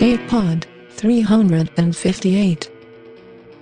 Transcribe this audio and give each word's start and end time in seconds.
Escape 0.00 0.28
Pod 0.30 0.66
358. 0.92 2.70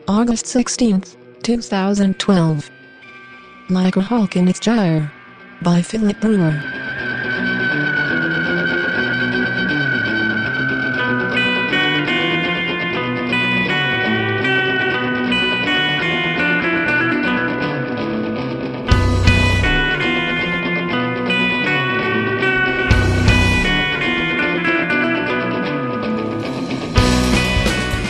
August 0.07 0.47
16, 0.47 1.03
2012. 1.43 2.71
Like 3.71 3.97
a 3.97 4.01
Hawk 4.01 4.37
in 4.37 4.47
its 4.47 4.61
Gyre. 4.61 5.11
By 5.63 5.83
Philip 5.83 6.21
Brewer. 6.21 6.78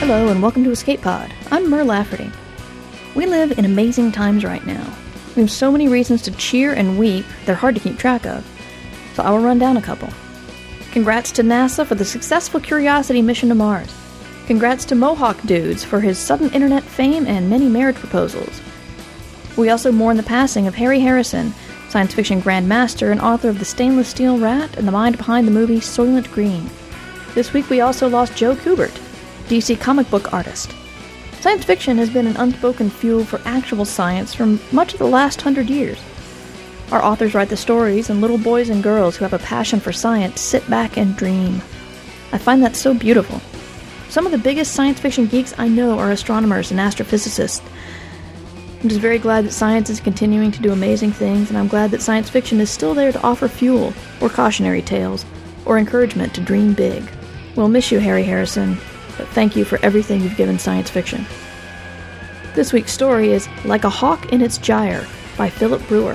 Hello 0.09 0.29
and 0.29 0.43
welcome 0.43 0.65
to 0.65 0.71
Escape 0.71 1.03
Pod. 1.03 1.31
I'm 1.51 1.69
Mur 1.69 1.85
Lafferty. 1.85 2.31
We 3.15 3.27
live 3.27 3.59
in 3.59 3.67
amazing 3.67 4.11
times 4.11 4.43
right 4.43 4.65
now. 4.65 4.97
We 5.37 5.43
have 5.43 5.51
so 5.51 5.71
many 5.71 5.87
reasons 5.87 6.23
to 6.23 6.31
cheer 6.31 6.73
and 6.73 6.99
weep, 6.99 7.27
they're 7.45 7.55
hard 7.55 7.75
to 7.75 7.81
keep 7.83 7.99
track 7.99 8.25
of. 8.25 8.43
So 9.13 9.23
I 9.23 9.31
will 9.31 9.41
run 9.41 9.59
down 9.59 9.77
a 9.77 9.83
couple. 9.83 10.09
Congrats 10.93 11.31
to 11.33 11.43
NASA 11.43 11.87
for 11.87 11.95
the 11.95 12.07
successful 12.07 12.59
Curiosity 12.59 13.21
mission 13.21 13.51
to 13.51 13.55
Mars. 13.55 13.95
Congrats 14.47 14.87
to 14.87 14.95
Mohawk 14.95 15.43
Dudes 15.43 15.85
for 15.85 16.01
his 16.01 16.19
sudden 16.19 16.49
internet 16.53 16.85
fame 16.85 17.27
and 17.27 17.51
many 17.51 17.69
marriage 17.69 17.97
proposals. 17.97 18.63
We 19.59 19.69
also 19.69 19.93
mourn 19.93 20.17
the 20.17 20.23
passing 20.23 20.67
of 20.67 20.75
Harry 20.77 21.01
Harrison, 21.01 21.53
science 21.91 22.15
fiction 22.15 22.41
grandmaster 22.41 23.13
and 23.13 23.21
author 23.21 23.51
of 23.51 23.59
The 23.59 23.67
Stainless 23.67 24.09
Steel 24.09 24.39
Rat 24.39 24.75
and 24.79 24.89
the 24.89 24.93
mind 24.93 25.19
behind 25.19 25.47
the 25.47 25.53
movie 25.53 25.81
Soylent 25.81 26.33
Green. 26.33 26.71
This 27.35 27.53
week 27.53 27.69
we 27.69 27.83
also 27.83 28.09
lost 28.09 28.35
Joe 28.35 28.57
Kubert, 28.57 28.99
DC 29.49 29.81
comic 29.81 30.11
book 30.11 30.31
artist. 30.33 30.75
Science 31.41 31.65
fiction 31.65 31.97
has 31.97 32.11
been 32.11 32.27
an 32.27 32.37
unspoken 32.37 32.91
fuel 32.91 33.25
for 33.25 33.41
actual 33.47 33.87
science 33.87 34.35
for 34.35 34.45
much 34.73 34.93
of 34.93 34.99
the 34.99 35.07
last 35.07 35.41
hundred 35.41 35.71
years. 35.71 35.99
Our 36.93 37.03
authors 37.03 37.35
write 37.35 37.49
the 37.49 37.57
stories, 37.57 38.11
and 38.11 38.21
little 38.21 38.37
boys 38.37 38.69
and 38.69 38.83
girls 38.83 39.17
who 39.17 39.25
have 39.25 39.33
a 39.33 39.39
passion 39.39 39.81
for 39.81 39.91
science 39.91 40.43
sit 40.43 40.69
back 40.69 40.99
and 40.99 41.17
dream. 41.17 41.63
I 42.31 42.37
find 42.37 42.63
that 42.63 42.77
so 42.77 42.93
beautiful. 42.93 43.41
Some 44.11 44.27
of 44.27 44.33
the 44.33 44.39
biggest 44.39 44.75
science 44.75 45.01
fiction 45.01 45.27
geeks 45.27 45.55
I 45.59 45.69
know 45.69 45.99
are 45.99 46.11
astronomers 46.11 46.71
and 46.71 46.79
astrophysicists. 46.79 47.67
I'm 48.83 48.91
just 48.91 49.01
very 49.01 49.19
glad 49.19 49.47
that 49.47 49.53
science 49.53 49.89
is 49.89 49.99
continuing 49.99 50.53
to 50.53 50.61
do 50.61 50.73
amazing 50.73 51.13
things, 51.13 51.49
and 51.49 51.59
I'm 51.59 51.69
glad 51.69 51.91
that 51.93 52.03
science 52.03 52.29
fiction 52.29 52.61
is 52.61 52.69
still 52.69 52.93
there 52.93 53.13
to 53.13 53.23
offer 53.23 53.49
fuel, 53.49 53.95
or 54.21 54.29
cautionary 54.29 54.83
tales, 54.83 55.25
or 55.65 55.79
encouragement 55.79 56.35
to 56.35 56.43
dream 56.43 56.75
big. 56.75 57.03
We'll 57.57 57.69
miss 57.69 57.91
you, 57.91 57.99
Harry 57.99 58.25
Harrison, 58.25 58.77
but 59.19 59.29
thank 59.29 59.57
you 59.57 59.65
for 59.67 59.79
everything 59.83 60.23
you've 60.23 60.37
given 60.37 60.59
science 60.59 60.89
fiction. 60.89 61.27
This 62.55 62.73
week's 62.73 62.93
story 62.93 63.33
is 63.33 63.49
Like 63.65 63.85
a 63.85 63.91
Hawk 63.91 64.33
in 64.33 64.41
Its 64.41 64.57
Gyre 64.57 65.07
by 65.37 65.51
Philip 65.51 65.87
Brewer. 65.89 66.15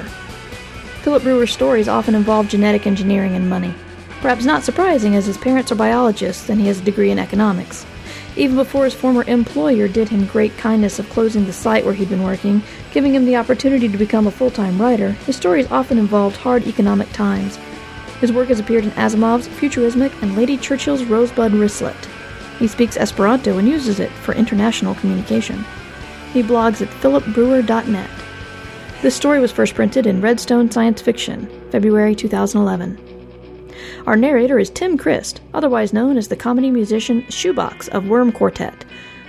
Philip 1.04 1.22
Brewer's 1.22 1.52
stories 1.52 1.88
often 1.88 2.16
involve 2.16 2.48
genetic 2.48 2.88
engineering 2.88 3.36
and 3.36 3.48
money. 3.50 3.76
Perhaps 4.22 4.46
not 4.46 4.64
surprising 4.64 5.16
as 5.16 5.26
his 5.26 5.38
parents 5.38 5.72
are 5.72 5.76
biologists 5.76 6.50
and 6.50 6.60
he 6.60 6.68
has 6.68 6.80
a 6.80 6.84
degree 6.84 7.12
in 7.12 7.20
economics. 7.20 7.86
Even 8.36 8.56
before 8.56 8.86
his 8.86 8.94
former 8.94 9.24
employer 9.28 9.88
did 9.88 10.10
him 10.10 10.26
great 10.26 10.58
kindness 10.58 10.98
of 10.98 11.10
closing 11.10 11.46
the 11.46 11.54
site 11.54 11.86
where 11.86 11.94
he'd 11.94 12.10
been 12.10 12.24
working, 12.24 12.64
giving 12.92 13.14
him 13.14 13.26
the 13.26 13.36
opportunity 13.36 13.88
to 13.88 13.98
become 13.98 14.26
a 14.26 14.32
full 14.32 14.50
time 14.50 14.82
writer, 14.82 15.12
his 15.28 15.36
stories 15.36 15.70
often 15.70 15.98
involved 15.98 16.38
hard 16.38 16.66
economic 16.66 17.12
times. 17.12 17.58
His 18.22 18.32
work 18.32 18.48
has 18.48 18.60
appeared 18.60 18.86
in 18.86 18.92
Asimov's 18.92 19.50
Futurismic 19.50 20.14
and 20.22 20.36
Lady 20.36 20.58
Churchill's 20.58 21.04
Rosebud 21.04 21.52
Wristlet. 21.52 22.13
He 22.64 22.70
speaks 22.70 22.96
Esperanto 22.96 23.58
and 23.58 23.68
uses 23.68 24.00
it 24.00 24.10
for 24.10 24.34
international 24.34 24.96
communication. 24.96 25.66
He 26.32 26.42
blogs 26.42 26.82
at 26.82 26.88
philipbrewer.net. 26.88 28.10
This 29.02 29.14
story 29.14 29.42
was 29.42 29.52
first 29.52 29.76
printed 29.76 30.08
in 30.08 30.22
Redstone 30.22 30.72
Science 30.72 31.02
Fiction, 31.02 31.50
February 31.72 32.16
2011. 32.16 32.98
Our 34.08 34.16
narrator 34.16 34.60
is 34.60 34.70
Tim 34.70 34.98
Crist, 34.98 35.42
otherwise 35.54 35.92
known 35.92 36.16
as 36.16 36.30
the 36.30 36.38
comedy 36.38 36.72
musician 36.72 37.30
Shoebox 37.30 37.90
of 37.90 38.08
Worm 38.08 38.32
Quartet. 38.32 38.86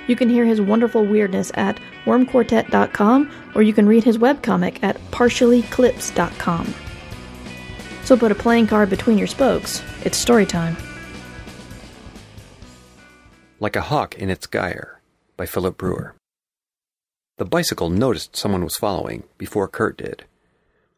You 0.07 0.15
can 0.15 0.29
hear 0.29 0.45
his 0.45 0.61
wonderful 0.61 1.05
weirdness 1.05 1.51
at 1.55 1.81
wormquartet.com 2.05 3.33
or 3.57 3.63
you 3.63 3.73
can 3.73 3.89
read 3.89 4.05
his 4.05 4.17
webcomic 4.17 4.81
at 4.81 4.97
partiallyclips.com. 5.11 6.73
So 8.05 8.17
put 8.17 8.31
a 8.31 8.37
playing 8.37 8.69
card 8.69 8.91
between 8.91 9.19
your 9.19 9.27
spokes. 9.27 9.83
It's 10.05 10.17
story 10.17 10.47
time. 10.47 10.77
Like 13.65 13.77
a 13.77 13.89
Hawk 13.89 14.15
in 14.19 14.29
Its 14.29 14.47
Gyre 14.47 15.01
by 15.39 15.47
Philip 15.47 15.79
Brewer. 15.79 16.15
The 17.39 17.47
bicycle 17.47 17.89
noticed 17.89 18.37
someone 18.37 18.63
was 18.63 18.77
following 18.77 19.25
before 19.39 19.69
Kurt 19.69 19.97
did. 19.97 20.25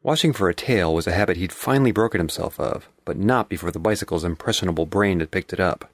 Watching 0.03 0.33
for 0.33 0.49
a 0.49 0.55
tail 0.55 0.93
was 0.93 1.07
a 1.07 1.13
habit 1.13 1.37
he'd 1.37 1.53
finally 1.53 1.93
broken 1.93 2.19
himself 2.19 2.59
of, 2.59 2.89
but 3.05 3.17
not 3.17 3.49
before 3.49 3.71
the 3.71 3.79
bicycle's 3.79 4.25
impressionable 4.25 4.85
brain 4.85 5.21
had 5.21 5.31
picked 5.31 5.53
it 5.53 5.61
up. 5.61 5.93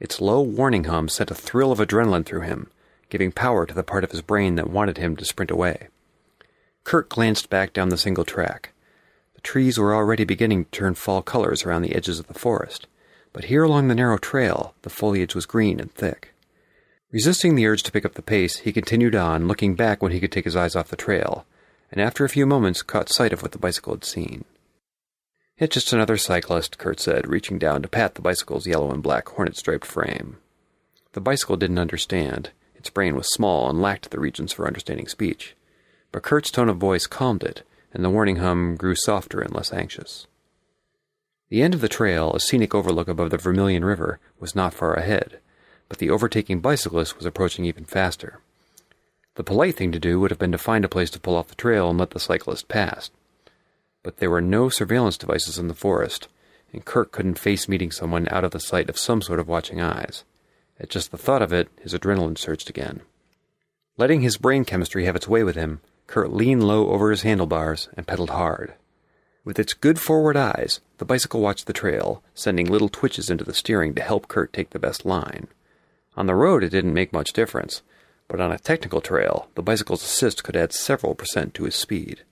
Its 0.00 0.20
low 0.20 0.42
warning 0.42 0.84
hum 0.84 1.08
sent 1.08 1.30
a 1.30 1.34
thrill 1.34 1.72
of 1.72 1.78
adrenaline 1.78 2.26
through 2.26 2.42
him, 2.42 2.70
giving 3.08 3.32
power 3.32 3.64
to 3.64 3.72
the 3.72 3.82
part 3.82 4.04
of 4.04 4.10
his 4.10 4.20
brain 4.20 4.56
that 4.56 4.68
wanted 4.68 4.98
him 4.98 5.16
to 5.16 5.24
sprint 5.24 5.50
away. 5.50 5.88
Kurt 6.84 7.08
glanced 7.08 7.48
back 7.48 7.72
down 7.72 7.88
the 7.88 7.96
single 7.96 8.26
track. 8.26 8.74
The 9.34 9.40
trees 9.40 9.78
were 9.78 9.94
already 9.94 10.24
beginning 10.24 10.66
to 10.66 10.70
turn 10.72 10.94
fall 10.94 11.22
colors 11.22 11.64
around 11.64 11.80
the 11.80 11.94
edges 11.94 12.18
of 12.18 12.26
the 12.26 12.38
forest 12.38 12.86
but 13.32 13.44
here 13.44 13.62
along 13.62 13.88
the 13.88 13.94
narrow 13.94 14.18
trail 14.18 14.74
the 14.82 14.90
foliage 14.90 15.34
was 15.34 15.46
green 15.46 15.80
and 15.80 15.92
thick. 15.92 16.34
Resisting 17.10 17.54
the 17.54 17.66
urge 17.66 17.82
to 17.82 17.92
pick 17.92 18.04
up 18.06 18.14
the 18.14 18.22
pace, 18.22 18.58
he 18.58 18.72
continued 18.72 19.14
on, 19.14 19.46
looking 19.46 19.74
back 19.74 20.02
when 20.02 20.12
he 20.12 20.20
could 20.20 20.32
take 20.32 20.44
his 20.44 20.56
eyes 20.56 20.74
off 20.74 20.88
the 20.88 20.96
trail, 20.96 21.44
and 21.90 22.00
after 22.00 22.24
a 22.24 22.28
few 22.28 22.46
moments 22.46 22.82
caught 22.82 23.10
sight 23.10 23.32
of 23.32 23.42
what 23.42 23.52
the 23.52 23.58
bicycle 23.58 23.92
had 23.92 24.04
seen. 24.04 24.44
It's 25.58 25.74
just 25.74 25.92
another 25.92 26.16
cyclist, 26.16 26.78
Kurt 26.78 26.98
said, 26.98 27.28
reaching 27.28 27.58
down 27.58 27.82
to 27.82 27.88
pat 27.88 28.14
the 28.14 28.22
bicycle's 28.22 28.66
yellow 28.66 28.90
and 28.90 29.02
black 29.02 29.28
hornet 29.28 29.56
striped 29.56 29.84
frame. 29.84 30.38
The 31.12 31.20
bicycle 31.20 31.58
didn't 31.58 31.78
understand. 31.78 32.50
Its 32.74 32.88
brain 32.88 33.14
was 33.14 33.32
small 33.32 33.68
and 33.68 33.80
lacked 33.80 34.10
the 34.10 34.18
regions 34.18 34.52
for 34.52 34.66
understanding 34.66 35.06
speech. 35.06 35.54
But 36.10 36.22
Kurt's 36.22 36.50
tone 36.50 36.70
of 36.70 36.78
voice 36.78 37.06
calmed 37.06 37.44
it, 37.44 37.62
and 37.92 38.02
the 38.02 38.10
warning 38.10 38.36
hum 38.36 38.76
grew 38.76 38.94
softer 38.94 39.40
and 39.40 39.54
less 39.54 39.72
anxious. 39.72 40.26
The 41.52 41.62
end 41.62 41.74
of 41.74 41.82
the 41.82 41.88
trail, 41.90 42.32
a 42.32 42.40
scenic 42.40 42.74
overlook 42.74 43.08
above 43.08 43.28
the 43.28 43.36
Vermilion 43.36 43.84
River, 43.84 44.18
was 44.40 44.54
not 44.54 44.72
far 44.72 44.94
ahead, 44.94 45.38
but 45.86 45.98
the 45.98 46.08
overtaking 46.08 46.60
bicyclist 46.60 47.18
was 47.18 47.26
approaching 47.26 47.66
even 47.66 47.84
faster. 47.84 48.40
The 49.34 49.44
polite 49.44 49.76
thing 49.76 49.92
to 49.92 49.98
do 49.98 50.18
would 50.18 50.30
have 50.30 50.38
been 50.38 50.52
to 50.52 50.56
find 50.56 50.82
a 50.82 50.88
place 50.88 51.10
to 51.10 51.20
pull 51.20 51.36
off 51.36 51.48
the 51.48 51.54
trail 51.54 51.90
and 51.90 52.00
let 52.00 52.12
the 52.12 52.20
cyclist 52.20 52.68
pass. 52.68 53.10
But 54.02 54.16
there 54.16 54.30
were 54.30 54.40
no 54.40 54.70
surveillance 54.70 55.18
devices 55.18 55.58
in 55.58 55.68
the 55.68 55.74
forest, 55.74 56.26
and 56.72 56.86
Kurt 56.86 57.12
couldn't 57.12 57.38
face 57.38 57.68
meeting 57.68 57.90
someone 57.90 58.28
out 58.30 58.44
of 58.44 58.52
the 58.52 58.58
sight 58.58 58.88
of 58.88 58.96
some 58.96 59.20
sort 59.20 59.38
of 59.38 59.46
watching 59.46 59.78
eyes. 59.78 60.24
At 60.80 60.88
just 60.88 61.10
the 61.10 61.18
thought 61.18 61.42
of 61.42 61.52
it, 61.52 61.68
his 61.82 61.92
adrenaline 61.92 62.38
surged 62.38 62.70
again. 62.70 63.02
Letting 63.98 64.22
his 64.22 64.38
brain 64.38 64.64
chemistry 64.64 65.04
have 65.04 65.16
its 65.16 65.28
way 65.28 65.44
with 65.44 65.56
him, 65.56 65.82
Kurt 66.06 66.32
leaned 66.32 66.64
low 66.64 66.88
over 66.88 67.10
his 67.10 67.24
handlebars 67.24 67.90
and 67.94 68.06
pedaled 68.06 68.30
hard. 68.30 68.72
With 69.44 69.58
its 69.58 69.72
good 69.72 69.98
forward 69.98 70.36
eyes, 70.36 70.80
the 70.98 71.04
bicycle 71.04 71.40
watched 71.40 71.66
the 71.66 71.72
trail, 71.72 72.22
sending 72.32 72.66
little 72.66 72.88
twitches 72.88 73.28
into 73.28 73.44
the 73.44 73.54
steering 73.54 73.92
to 73.94 74.02
help 74.02 74.28
Kurt 74.28 74.52
take 74.52 74.70
the 74.70 74.78
best 74.78 75.04
line. 75.04 75.48
On 76.16 76.26
the 76.26 76.34
road, 76.34 76.62
it 76.62 76.68
didn't 76.68 76.94
make 76.94 77.12
much 77.12 77.32
difference, 77.32 77.82
but 78.28 78.40
on 78.40 78.52
a 78.52 78.58
technical 78.58 79.00
trail, 79.00 79.48
the 79.56 79.62
bicycle's 79.62 80.04
assist 80.04 80.44
could 80.44 80.54
add 80.54 80.72
several 80.72 81.16
percent 81.16 81.54
to 81.54 81.64
his 81.64 81.74
speed. 81.74 82.22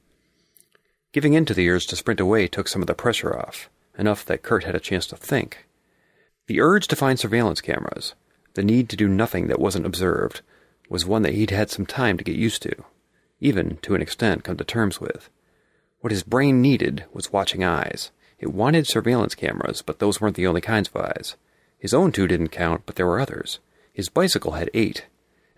Giving 1.12 1.34
in 1.34 1.45
to 1.47 1.54
the 1.54 1.68
urge 1.68 1.89
to 1.89 1.97
sprint 1.97 2.21
away 2.21 2.47
took 2.47 2.68
some 2.68 2.80
of 2.80 2.86
the 2.86 2.95
pressure 2.95 3.36
off, 3.36 3.68
enough 3.98 4.24
that 4.27 4.42
Kurt 4.42 4.63
had 4.63 4.77
a 4.77 4.80
chance 4.80 5.06
to 5.09 5.16
think. 5.16 5.66
The 6.47 6.60
urge 6.60 6.86
to 6.89 6.97
find 6.97 7.18
surveillance 7.18 7.60
cameras, 7.60 8.15
the 8.54 8.63
need 8.63 8.89
to 8.89 8.97
do 8.97 9.09
nothing 9.09 9.48
that 9.48 9.59
wasn't 9.59 9.86
observed, 9.86 10.42
was 10.89 11.04
one 11.04 11.22
that 11.22 11.34
he'd 11.34 11.51
had 11.51 11.71
some 11.71 11.86
time 11.86 12.16
to 12.18 12.24
get 12.24 12.36
used 12.36 12.63
to, 12.63 12.84
even, 13.41 13.78
to 13.78 13.97
an 13.97 14.03
extent, 14.03 14.45
come 14.45 14.56
to 14.59 14.65
terms 14.65 15.01
with. 15.01 15.28
What 16.00 16.12
his 16.12 16.22
brain 16.22 16.62
needed 16.62 17.04
was 17.12 17.32
watching 17.32 17.62
eyes. 17.62 18.10
It 18.38 18.54
wanted 18.54 18.86
surveillance 18.86 19.34
cameras, 19.34 19.82
but 19.82 19.98
those 19.98 20.20
weren't 20.20 20.36
the 20.36 20.47
only 20.47 20.62
kinds 20.62 20.88
of 20.88 20.97
eyes. 20.97 21.36
His 21.78 21.92
own 21.92 22.10
two 22.10 22.26
didn't 22.26 22.48
count, 22.48 22.82
but 22.86 22.97
there 22.97 23.06
were 23.06 23.20
others. 23.20 23.58
His 23.92 24.08
bicycle 24.08 24.52
had 24.52 24.70
eight, 24.72 25.06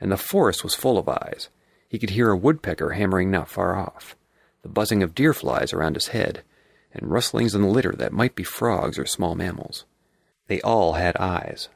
and 0.00 0.10
the 0.10 0.16
forest 0.16 0.64
was 0.64 0.74
full 0.74 0.98
of 0.98 1.08
eyes. 1.08 1.48
He 1.88 1.98
could 1.98 2.10
hear 2.10 2.30
a 2.30 2.36
woodpecker 2.36 2.90
hammering 2.90 3.30
not 3.30 3.48
far 3.48 3.76
off, 3.76 4.16
the 4.62 4.68
buzzing 4.68 5.02
of 5.02 5.14
deer 5.14 5.32
flies 5.32 5.72
around 5.72 5.94
his 5.94 6.08
head, 6.08 6.42
and 6.92 7.10
rustlings 7.10 7.54
in 7.54 7.62
the 7.62 7.68
litter 7.68 7.92
that 7.92 8.12
might 8.12 8.34
be 8.34 8.42
frogs 8.42 8.98
or 8.98 9.06
small 9.06 9.34
mammals. 9.34 9.84
They 10.48 10.60
all 10.62 10.94
had 10.94 11.16
eyes. 11.18 11.68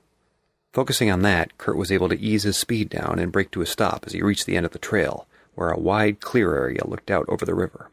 Focusing 0.72 1.10
on 1.10 1.22
that, 1.22 1.56
Kurt 1.56 1.76
was 1.76 1.92
able 1.92 2.08
to 2.08 2.20
ease 2.20 2.42
his 2.42 2.56
speed 2.56 2.90
down 2.90 3.19
and 3.19 3.32
brake 3.32 3.50
to 3.52 3.62
a 3.62 3.66
stop 3.66 4.04
as 4.06 4.12
he 4.12 4.22
reached 4.22 4.46
the 4.46 4.56
end 4.56 4.66
of 4.66 4.72
the 4.72 4.78
trail, 4.78 5.26
where 5.54 5.70
a 5.70 5.78
wide, 5.78 6.20
clear 6.20 6.54
area 6.54 6.86
looked 6.86 7.10
out 7.10 7.26
over 7.28 7.44
the 7.44 7.54
river. 7.54 7.90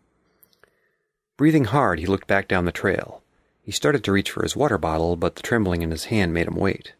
Breathing 1.36 1.66
hard, 1.66 2.00
he 2.00 2.06
looked 2.06 2.28
back 2.28 2.48
down 2.48 2.66
the 2.66 2.72
trail. 2.72 3.24
He 3.64 3.72
started 3.72 4.04
to 4.04 4.12
reach 4.12 4.30
for 4.30 4.44
his 4.44 4.56
water 4.56 4.78
bottle, 4.78 5.16
but 5.16 5.36
the 5.36 5.42
trembling 5.42 5.82
in 5.82 5.92
his 5.92 6.06
hand 6.06 6.34
made 6.34 6.48
him 6.48 6.56
wait. 6.56 6.94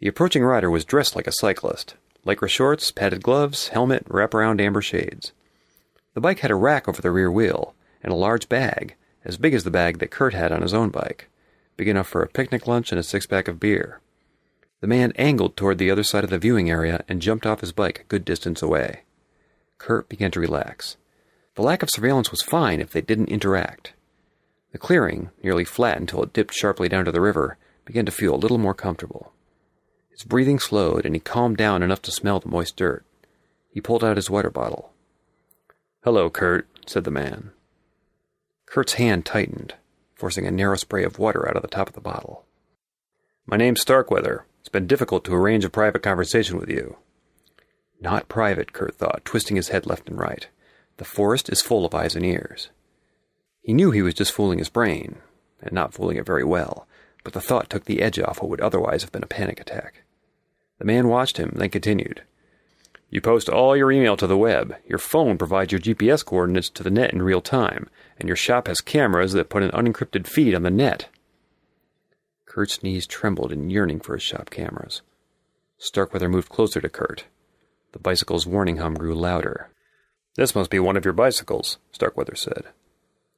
The 0.00 0.08
approaching 0.08 0.42
rider 0.42 0.70
was 0.70 0.84
dressed 0.84 1.14
like 1.14 1.26
a 1.26 1.32
cyclist 1.32 1.94
lycra 2.26 2.48
shorts, 2.48 2.90
padded 2.90 3.22
gloves, 3.22 3.68
helmet, 3.68 4.04
wraparound 4.08 4.60
amber 4.60 4.82
shades. 4.82 5.32
The 6.14 6.20
bike 6.20 6.40
had 6.40 6.50
a 6.50 6.56
rack 6.56 6.88
over 6.88 7.00
the 7.00 7.12
rear 7.12 7.30
wheel 7.30 7.74
and 8.02 8.12
a 8.12 8.16
large 8.16 8.48
bag, 8.48 8.96
as 9.24 9.36
big 9.36 9.54
as 9.54 9.62
the 9.62 9.70
bag 9.70 9.98
that 9.98 10.10
Kurt 10.10 10.34
had 10.34 10.50
on 10.50 10.62
his 10.62 10.74
own 10.74 10.90
bike, 10.90 11.28
big 11.76 11.86
enough 11.86 12.08
for 12.08 12.22
a 12.22 12.28
picnic 12.28 12.66
lunch 12.66 12.90
and 12.90 12.98
a 12.98 13.04
six 13.04 13.26
pack 13.26 13.46
of 13.46 13.60
beer. 13.60 14.00
The 14.80 14.88
man 14.88 15.12
angled 15.16 15.56
toward 15.56 15.78
the 15.78 15.90
other 15.90 16.02
side 16.02 16.24
of 16.24 16.30
the 16.30 16.38
viewing 16.38 16.68
area 16.68 17.04
and 17.08 17.22
jumped 17.22 17.46
off 17.46 17.60
his 17.60 17.72
bike 17.72 18.00
a 18.00 18.04
good 18.04 18.24
distance 18.24 18.60
away. 18.60 19.02
Kurt 19.78 20.08
began 20.08 20.30
to 20.32 20.40
relax. 20.40 20.96
The 21.56 21.62
lack 21.62 21.82
of 21.82 21.88
surveillance 21.90 22.30
was 22.30 22.42
fine 22.42 22.80
if 22.80 22.90
they 22.90 23.00
didn't 23.00 23.30
interact. 23.30 23.94
The 24.72 24.78
clearing, 24.78 25.30
nearly 25.42 25.64
flat 25.64 25.96
until 25.96 26.22
it 26.22 26.34
dipped 26.34 26.52
sharply 26.52 26.86
down 26.86 27.06
to 27.06 27.12
the 27.12 27.20
river, 27.20 27.56
began 27.86 28.04
to 28.04 28.12
feel 28.12 28.34
a 28.34 28.36
little 28.36 28.58
more 28.58 28.74
comfortable. 28.74 29.32
His 30.10 30.22
breathing 30.22 30.58
slowed, 30.58 31.06
and 31.06 31.14
he 31.14 31.20
calmed 31.20 31.56
down 31.56 31.82
enough 31.82 32.02
to 32.02 32.10
smell 32.10 32.40
the 32.40 32.48
moist 32.48 32.76
dirt. 32.76 33.06
He 33.70 33.80
pulled 33.80 34.04
out 34.04 34.16
his 34.16 34.28
water 34.28 34.50
bottle. 34.50 34.92
Hello, 36.04 36.28
Kurt, 36.28 36.68
said 36.86 37.04
the 37.04 37.10
man. 37.10 37.52
Kurt's 38.66 38.94
hand 38.94 39.24
tightened, 39.24 39.74
forcing 40.14 40.46
a 40.46 40.50
narrow 40.50 40.76
spray 40.76 41.04
of 41.04 41.18
water 41.18 41.48
out 41.48 41.56
of 41.56 41.62
the 41.62 41.68
top 41.68 41.88
of 41.88 41.94
the 41.94 42.00
bottle. 42.02 42.44
My 43.46 43.56
name's 43.56 43.80
Starkweather. 43.80 44.44
It's 44.60 44.68
been 44.68 44.86
difficult 44.86 45.24
to 45.24 45.34
arrange 45.34 45.64
a 45.64 45.70
private 45.70 46.02
conversation 46.02 46.58
with 46.58 46.68
you. 46.68 46.98
Not 47.98 48.28
private, 48.28 48.74
Kurt 48.74 48.94
thought, 48.94 49.24
twisting 49.24 49.56
his 49.56 49.68
head 49.68 49.86
left 49.86 50.08
and 50.08 50.18
right. 50.18 50.48
The 50.98 51.04
forest 51.04 51.50
is 51.50 51.60
full 51.60 51.84
of 51.84 51.94
eyes 51.94 52.16
and 52.16 52.24
ears. 52.24 52.70
He 53.62 53.74
knew 53.74 53.90
he 53.90 54.02
was 54.02 54.14
just 54.14 54.32
fooling 54.32 54.58
his 54.58 54.68
brain, 54.68 55.16
and 55.60 55.72
not 55.72 55.92
fooling 55.92 56.16
it 56.16 56.26
very 56.26 56.44
well, 56.44 56.86
but 57.24 57.32
the 57.32 57.40
thought 57.40 57.68
took 57.68 57.84
the 57.84 58.00
edge 58.00 58.18
off 58.18 58.40
what 58.40 58.48
would 58.48 58.60
otherwise 58.60 59.02
have 59.02 59.12
been 59.12 59.24
a 59.24 59.26
panic 59.26 59.60
attack. 59.60 60.04
The 60.78 60.84
man 60.84 61.08
watched 61.08 61.38
him, 61.38 61.52
then 61.56 61.70
continued. 61.70 62.22
You 63.10 63.20
post 63.20 63.48
all 63.48 63.76
your 63.76 63.92
email 63.92 64.16
to 64.16 64.26
the 64.26 64.36
web. 64.36 64.76
Your 64.86 64.98
phone 64.98 65.38
provides 65.38 65.72
your 65.72 65.80
GPS 65.80 66.24
coordinates 66.24 66.70
to 66.70 66.82
the 66.82 66.90
net 66.90 67.12
in 67.12 67.22
real 67.22 67.40
time, 67.40 67.88
and 68.18 68.28
your 68.28 68.36
shop 68.36 68.66
has 68.66 68.80
cameras 68.80 69.32
that 69.32 69.48
put 69.48 69.62
an 69.62 69.70
unencrypted 69.70 70.26
feed 70.26 70.54
on 70.54 70.62
the 70.62 70.70
net. 70.70 71.08
Kurt's 72.46 72.82
knees 72.82 73.06
trembled 73.06 73.52
in 73.52 73.70
yearning 73.70 74.00
for 74.00 74.14
his 74.14 74.22
shop 74.22 74.50
cameras. 74.50 75.02
Starkweather 75.78 76.28
moved 76.28 76.48
closer 76.48 76.80
to 76.80 76.88
Kurt. 76.88 77.26
The 77.92 77.98
bicycle's 77.98 78.46
warning 78.46 78.78
hum 78.78 78.94
grew 78.94 79.14
louder. 79.14 79.70
This 80.36 80.54
must 80.54 80.70
be 80.70 80.78
one 80.78 80.96
of 80.96 81.04
your 81.04 81.14
bicycles, 81.14 81.78
Starkweather 81.92 82.36
said. 82.36 82.66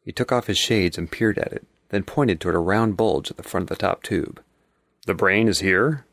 He 0.04 0.12
took 0.12 0.32
off 0.32 0.48
his 0.48 0.58
shades 0.58 0.98
and 0.98 1.10
peered 1.10 1.38
at 1.38 1.52
it, 1.52 1.66
then 1.90 2.02
pointed 2.02 2.40
toward 2.40 2.54
a 2.54 2.58
round 2.58 2.96
bulge 2.96 3.30
at 3.30 3.36
the 3.36 3.42
front 3.42 3.64
of 3.64 3.68
the 3.68 3.76
top 3.76 4.02
tube. 4.02 4.42
The 5.06 5.14
brain 5.14 5.48
is 5.48 5.60
here? 5.60 6.04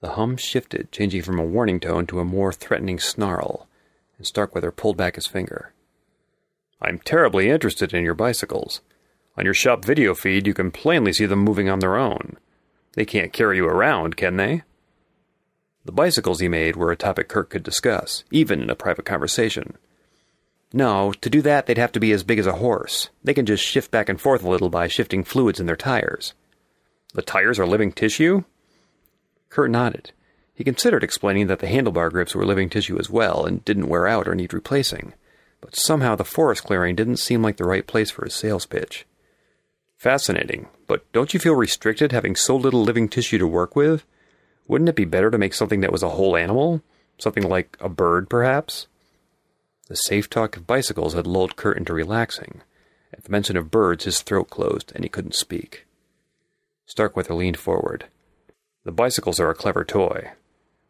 The 0.00 0.12
hum 0.12 0.36
shifted, 0.36 0.92
changing 0.92 1.22
from 1.22 1.38
a 1.40 1.44
warning 1.44 1.80
tone 1.80 2.06
to 2.06 2.20
a 2.20 2.24
more 2.24 2.52
threatening 2.52 3.00
snarl, 3.00 3.68
and 4.16 4.26
Starkweather 4.26 4.70
pulled 4.70 4.96
back 4.96 5.16
his 5.16 5.26
finger. 5.26 5.72
I'm 6.80 7.00
terribly 7.00 7.50
interested 7.50 7.92
in 7.92 8.04
your 8.04 8.14
bicycles. 8.14 8.80
On 9.36 9.44
your 9.44 9.54
shop 9.54 9.84
video 9.84 10.14
feed, 10.14 10.46
you 10.46 10.54
can 10.54 10.70
plainly 10.70 11.12
see 11.12 11.26
them 11.26 11.40
moving 11.40 11.68
on 11.68 11.80
their 11.80 11.96
own. 11.96 12.36
They 12.92 13.04
can't 13.04 13.32
carry 13.32 13.56
you 13.56 13.66
around, 13.66 14.16
can 14.16 14.36
they? 14.36 14.62
The 15.88 15.92
bicycles 15.92 16.40
he 16.40 16.48
made 16.48 16.76
were 16.76 16.92
a 16.92 16.96
topic 16.96 17.28
Kurt 17.28 17.48
could 17.48 17.62
discuss, 17.62 18.22
even 18.30 18.60
in 18.60 18.68
a 18.68 18.74
private 18.74 19.06
conversation. 19.06 19.78
No, 20.70 21.14
to 21.22 21.30
do 21.30 21.40
that, 21.40 21.64
they'd 21.64 21.78
have 21.78 21.92
to 21.92 21.98
be 21.98 22.12
as 22.12 22.22
big 22.22 22.38
as 22.38 22.46
a 22.46 22.56
horse. 22.56 23.08
They 23.24 23.32
can 23.32 23.46
just 23.46 23.64
shift 23.64 23.90
back 23.90 24.10
and 24.10 24.20
forth 24.20 24.44
a 24.44 24.50
little 24.50 24.68
by 24.68 24.86
shifting 24.88 25.24
fluids 25.24 25.60
in 25.60 25.64
their 25.64 25.76
tires. 25.76 26.34
The 27.14 27.22
tires 27.22 27.58
are 27.58 27.66
living 27.66 27.90
tissue? 27.92 28.44
Kurt 29.48 29.70
nodded. 29.70 30.12
He 30.54 30.62
considered 30.62 31.02
explaining 31.02 31.46
that 31.46 31.60
the 31.60 31.68
handlebar 31.68 32.10
grips 32.10 32.34
were 32.34 32.44
living 32.44 32.68
tissue 32.68 32.98
as 32.98 33.08
well 33.08 33.46
and 33.46 33.64
didn't 33.64 33.88
wear 33.88 34.06
out 34.06 34.28
or 34.28 34.34
need 34.34 34.52
replacing, 34.52 35.14
but 35.62 35.74
somehow 35.74 36.16
the 36.16 36.22
forest 36.22 36.64
clearing 36.64 36.96
didn't 36.96 37.16
seem 37.16 37.40
like 37.40 37.56
the 37.56 37.64
right 37.64 37.86
place 37.86 38.10
for 38.10 38.26
his 38.26 38.34
sales 38.34 38.66
pitch. 38.66 39.06
Fascinating, 39.96 40.68
but 40.86 41.10
don't 41.14 41.32
you 41.32 41.40
feel 41.40 41.54
restricted 41.54 42.12
having 42.12 42.36
so 42.36 42.54
little 42.54 42.82
living 42.82 43.08
tissue 43.08 43.38
to 43.38 43.46
work 43.46 43.74
with? 43.74 44.04
Wouldn't 44.68 44.90
it 44.90 44.96
be 44.96 45.06
better 45.06 45.30
to 45.30 45.38
make 45.38 45.54
something 45.54 45.80
that 45.80 45.92
was 45.92 46.02
a 46.02 46.10
whole 46.10 46.36
animal? 46.36 46.82
Something 47.18 47.48
like 47.48 47.76
a 47.80 47.88
bird, 47.88 48.28
perhaps? 48.28 48.86
The 49.88 49.96
safe 49.96 50.28
talk 50.28 50.56
of 50.56 50.66
bicycles 50.66 51.14
had 51.14 51.26
lulled 51.26 51.56
Kurt 51.56 51.78
into 51.78 51.94
relaxing. 51.94 52.60
At 53.12 53.24
the 53.24 53.30
mention 53.30 53.56
of 53.56 53.70
birds, 53.70 54.04
his 54.04 54.20
throat 54.20 54.50
closed 54.50 54.92
and 54.94 55.02
he 55.02 55.08
couldn't 55.08 55.34
speak. 55.34 55.86
Starkweather 56.84 57.34
leaned 57.34 57.56
forward. 57.56 58.06
The 58.84 58.92
bicycles 58.92 59.40
are 59.40 59.50
a 59.50 59.54
clever 59.54 59.84
toy, 59.84 60.32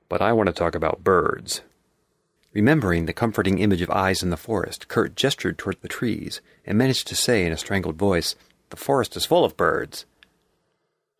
but 0.08 0.20
I 0.20 0.32
want 0.32 0.48
to 0.48 0.52
talk 0.52 0.74
about 0.74 1.04
birds. 1.04 1.62
Remembering 2.52 3.06
the 3.06 3.12
comforting 3.12 3.58
image 3.58 3.82
of 3.82 3.90
eyes 3.90 4.22
in 4.22 4.30
the 4.30 4.36
forest, 4.36 4.88
Kurt 4.88 5.14
gestured 5.14 5.58
toward 5.58 5.80
the 5.80 5.88
trees 5.88 6.40
and 6.66 6.76
managed 6.76 7.06
to 7.08 7.14
say 7.14 7.46
in 7.46 7.52
a 7.52 7.56
strangled 7.56 7.96
voice, 7.96 8.34
The 8.70 8.76
forest 8.76 9.16
is 9.16 9.26
full 9.26 9.44
of 9.44 9.56
birds. 9.56 10.04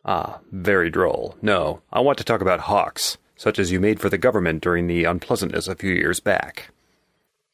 Ah, 0.05 0.39
very 0.51 0.89
droll. 0.89 1.35
No, 1.41 1.81
I 1.91 1.99
want 1.99 2.17
to 2.19 2.23
talk 2.23 2.41
about 2.41 2.61
hawks, 2.61 3.17
such 3.35 3.59
as 3.59 3.71
you 3.71 3.79
made 3.79 3.99
for 3.99 4.09
the 4.09 4.17
government 4.17 4.61
during 4.61 4.87
the 4.87 5.03
unpleasantness 5.03 5.67
a 5.67 5.75
few 5.75 5.93
years 5.93 6.19
back. 6.19 6.69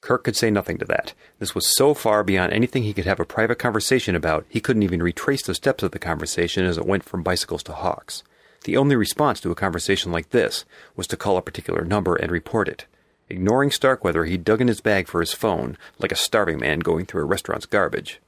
Kurt 0.02 0.24
could 0.24 0.36
say 0.36 0.52
nothing 0.52 0.78
to 0.78 0.86
that. 0.86 1.14
This 1.40 1.56
was 1.56 1.76
so 1.76 1.96
far 1.96 2.24
beyond 2.24 2.54
anything 2.54 2.84
he 2.84 2.94
could 2.94 3.06
have 3.06 3.20
a 3.20 3.26
private 3.26 3.58
conversation 3.58 4.16
about, 4.16 4.46
he 4.48 4.60
couldn't 4.60 4.84
even 4.84 5.02
retrace 5.02 5.42
the 5.42 5.56
steps 5.56 5.82
of 5.82 5.92
the 5.92 6.00
conversation 6.00 6.64
as 6.64 6.78
it 6.78 6.86
went 6.86 7.04
from 7.04 7.24
bicycles 7.24 7.64
to 7.64 7.74
hawks. 7.74 8.24
The 8.66 8.78
only 8.78 8.96
response 8.96 9.40
to 9.42 9.52
a 9.52 9.56
conversation 9.56 10.12
like 10.12 10.30
this 10.30 10.64
was 10.96 11.08
to 11.08 11.18
call 11.18 11.38
a 11.38 11.42
particular 11.42 11.84
number 11.84 12.16
and 12.16 12.32
report 12.32 12.68
it. 12.68 12.86
Ignoring 13.30 13.72
Starkweather, 13.72 14.26
he 14.26 14.38
dug 14.38 14.62
in 14.62 14.68
his 14.68 14.82
bag 14.82 15.08
for 15.08 15.20
his 15.20 15.34
phone, 15.34 15.78
like 15.98 16.12
a 16.12 16.16
starving 16.16 16.60
man 16.60 16.80
going 16.80 17.08
through 17.08 17.24
a 17.24 17.26
restaurant's 17.26 17.66
garbage. 17.66 18.20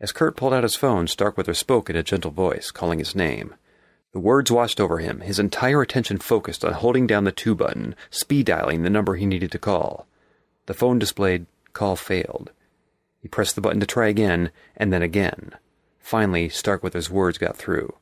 As 0.00 0.12
Kurt 0.12 0.36
pulled 0.36 0.52
out 0.52 0.64
his 0.64 0.76
phone, 0.76 1.06
Starkweather 1.06 1.54
spoke 1.54 1.88
in 1.88 1.96
a 1.96 2.02
gentle 2.02 2.30
voice, 2.30 2.70
calling 2.70 2.98
his 2.98 3.14
name. 3.14 3.54
The 4.12 4.20
words 4.20 4.50
washed 4.50 4.80
over 4.80 4.98
him, 4.98 5.20
his 5.20 5.38
entire 5.38 5.82
attention 5.82 6.18
focused 6.18 6.64
on 6.64 6.72
holding 6.74 7.06
down 7.06 7.24
the 7.24 7.32
two 7.32 7.54
button, 7.54 7.94
speed 8.10 8.46
dialing 8.46 8.82
the 8.82 8.90
number 8.90 9.14
he 9.14 9.26
needed 9.26 9.50
to 9.52 9.58
call. 9.58 10.06
The 10.66 10.74
phone 10.74 10.98
displayed 10.98 11.46
call 11.72 11.96
failed. 11.96 12.50
He 13.20 13.28
pressed 13.28 13.54
the 13.54 13.60
button 13.60 13.80
to 13.80 13.86
try 13.86 14.08
again, 14.08 14.50
and 14.76 14.92
then 14.92 15.02
again. 15.02 15.52
Finally, 15.98 16.50
Starkweather's 16.50 17.10
words 17.10 17.38
got 17.38 17.56
through. 17.56 17.94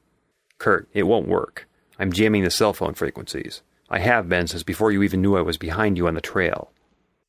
Kurt, 0.59 0.89
it 0.93 1.05
won't 1.05 1.29
work. 1.29 1.69
I'm 1.99 2.13
jamming 2.13 2.43
the 2.43 2.51
cell 2.51 2.73
phone 2.73 2.95
frequencies. 2.95 3.63
I 3.89 4.01
have 4.01 4.29
been 4.29 4.49
since 4.49 4.63
before 4.63 4.91
you 4.91 5.03
even 5.03 5.23
knew 5.23 5.37
I 5.37 5.43
was 5.43 5.57
behind 5.57 5.97
you 5.97 6.09
on 6.09 6.15
the 6.15 6.21
trail. 6.21 6.73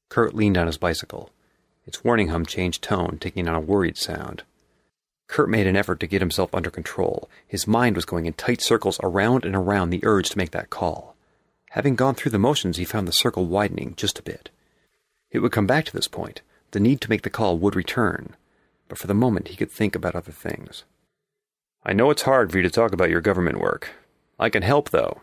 Kurt 0.10 0.34
leaned 0.34 0.58
on 0.58 0.68
his 0.68 0.78
bicycle. 0.78 1.30
Its 1.86 2.04
warning 2.04 2.30
hum 2.30 2.46
changed 2.46 2.82
tone, 2.82 3.18
taking 3.20 3.48
on 3.48 3.56
a 3.56 3.60
worried 3.60 3.98
sound. 3.98 4.44
Kurt 5.34 5.50
made 5.50 5.66
an 5.66 5.76
effort 5.76 6.00
to 6.00 6.06
get 6.06 6.22
himself 6.22 6.54
under 6.54 6.70
control. 6.70 7.28
His 7.48 7.66
mind 7.66 7.96
was 7.96 8.06
going 8.06 8.28
in 8.28 8.34
tight 8.34 8.62
circles 8.62 9.00
around 9.02 9.46
and 9.46 9.56
around 9.56 9.90
the 9.90 10.06
urge 10.06 10.30
to 10.30 10.38
make 10.38 10.52
that 10.52 10.70
call. 10.70 11.16
Having 11.72 11.96
gone 11.96 12.14
through 12.14 12.30
the 12.30 12.38
motions, 12.38 12.78
he 12.78 12.86
found 12.86 13.08
the 13.08 13.12
circle 13.12 13.48
widening 13.48 13.96
just 13.98 14.20
a 14.20 14.22
bit. 14.22 14.52
It 15.32 15.40
would 15.40 15.52
come 15.52 15.66
back 15.66 15.86
to 15.86 15.94
this 15.94 16.08
point. 16.08 16.42
The 16.70 16.80
need 16.80 17.02
to 17.02 17.10
make 17.10 17.24
the 17.24 17.32
call 17.32 17.58
would 17.58 17.76
return. 17.76 18.36
But 18.88 19.00
for 19.00 19.08
the 19.08 19.16
moment, 19.16 19.48
he 19.48 19.56
could 19.56 19.72
think 19.72 19.96
about 19.96 20.14
other 20.14 20.32
things. 20.32 20.84
I 21.84 21.94
know 21.94 22.12
it's 22.12 22.22
hard 22.30 22.52
for 22.52 22.58
you 22.58 22.64
to 22.64 22.70
talk 22.70 22.94
about 22.94 23.10
your 23.10 23.20
government 23.20 23.60
work. 23.60 23.90
I 24.40 24.52
can 24.52 24.62
help, 24.62 24.92
though. 24.92 25.22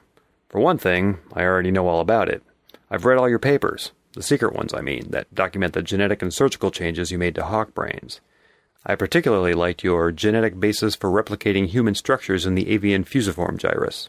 For 0.48 0.60
one 0.60 0.78
thing, 0.78 1.18
I 1.34 1.44
already 1.44 1.70
know 1.70 1.86
all 1.86 2.00
about 2.00 2.28
it. 2.28 2.42
I've 2.90 3.04
read 3.04 3.16
all 3.16 3.28
your 3.28 3.38
papers, 3.38 3.92
the 4.14 4.24
secret 4.24 4.54
ones, 4.54 4.74
I 4.74 4.80
mean, 4.80 5.10
that 5.10 5.32
document 5.36 5.72
the 5.72 5.82
genetic 5.82 6.20
and 6.20 6.34
surgical 6.34 6.72
changes 6.72 7.12
you 7.12 7.18
made 7.18 7.36
to 7.36 7.44
hawk 7.44 7.74
brains. 7.74 8.20
I 8.84 8.94
particularly 8.94 9.52
liked 9.52 9.84
your 9.84 10.10
genetic 10.10 10.58
basis 10.58 10.94
for 10.94 11.10
replicating 11.10 11.66
human 11.66 11.94
structures 11.94 12.46
in 12.46 12.54
the 12.54 12.70
avian 12.70 13.04
fusiform 13.04 13.58
gyrus. 13.58 14.08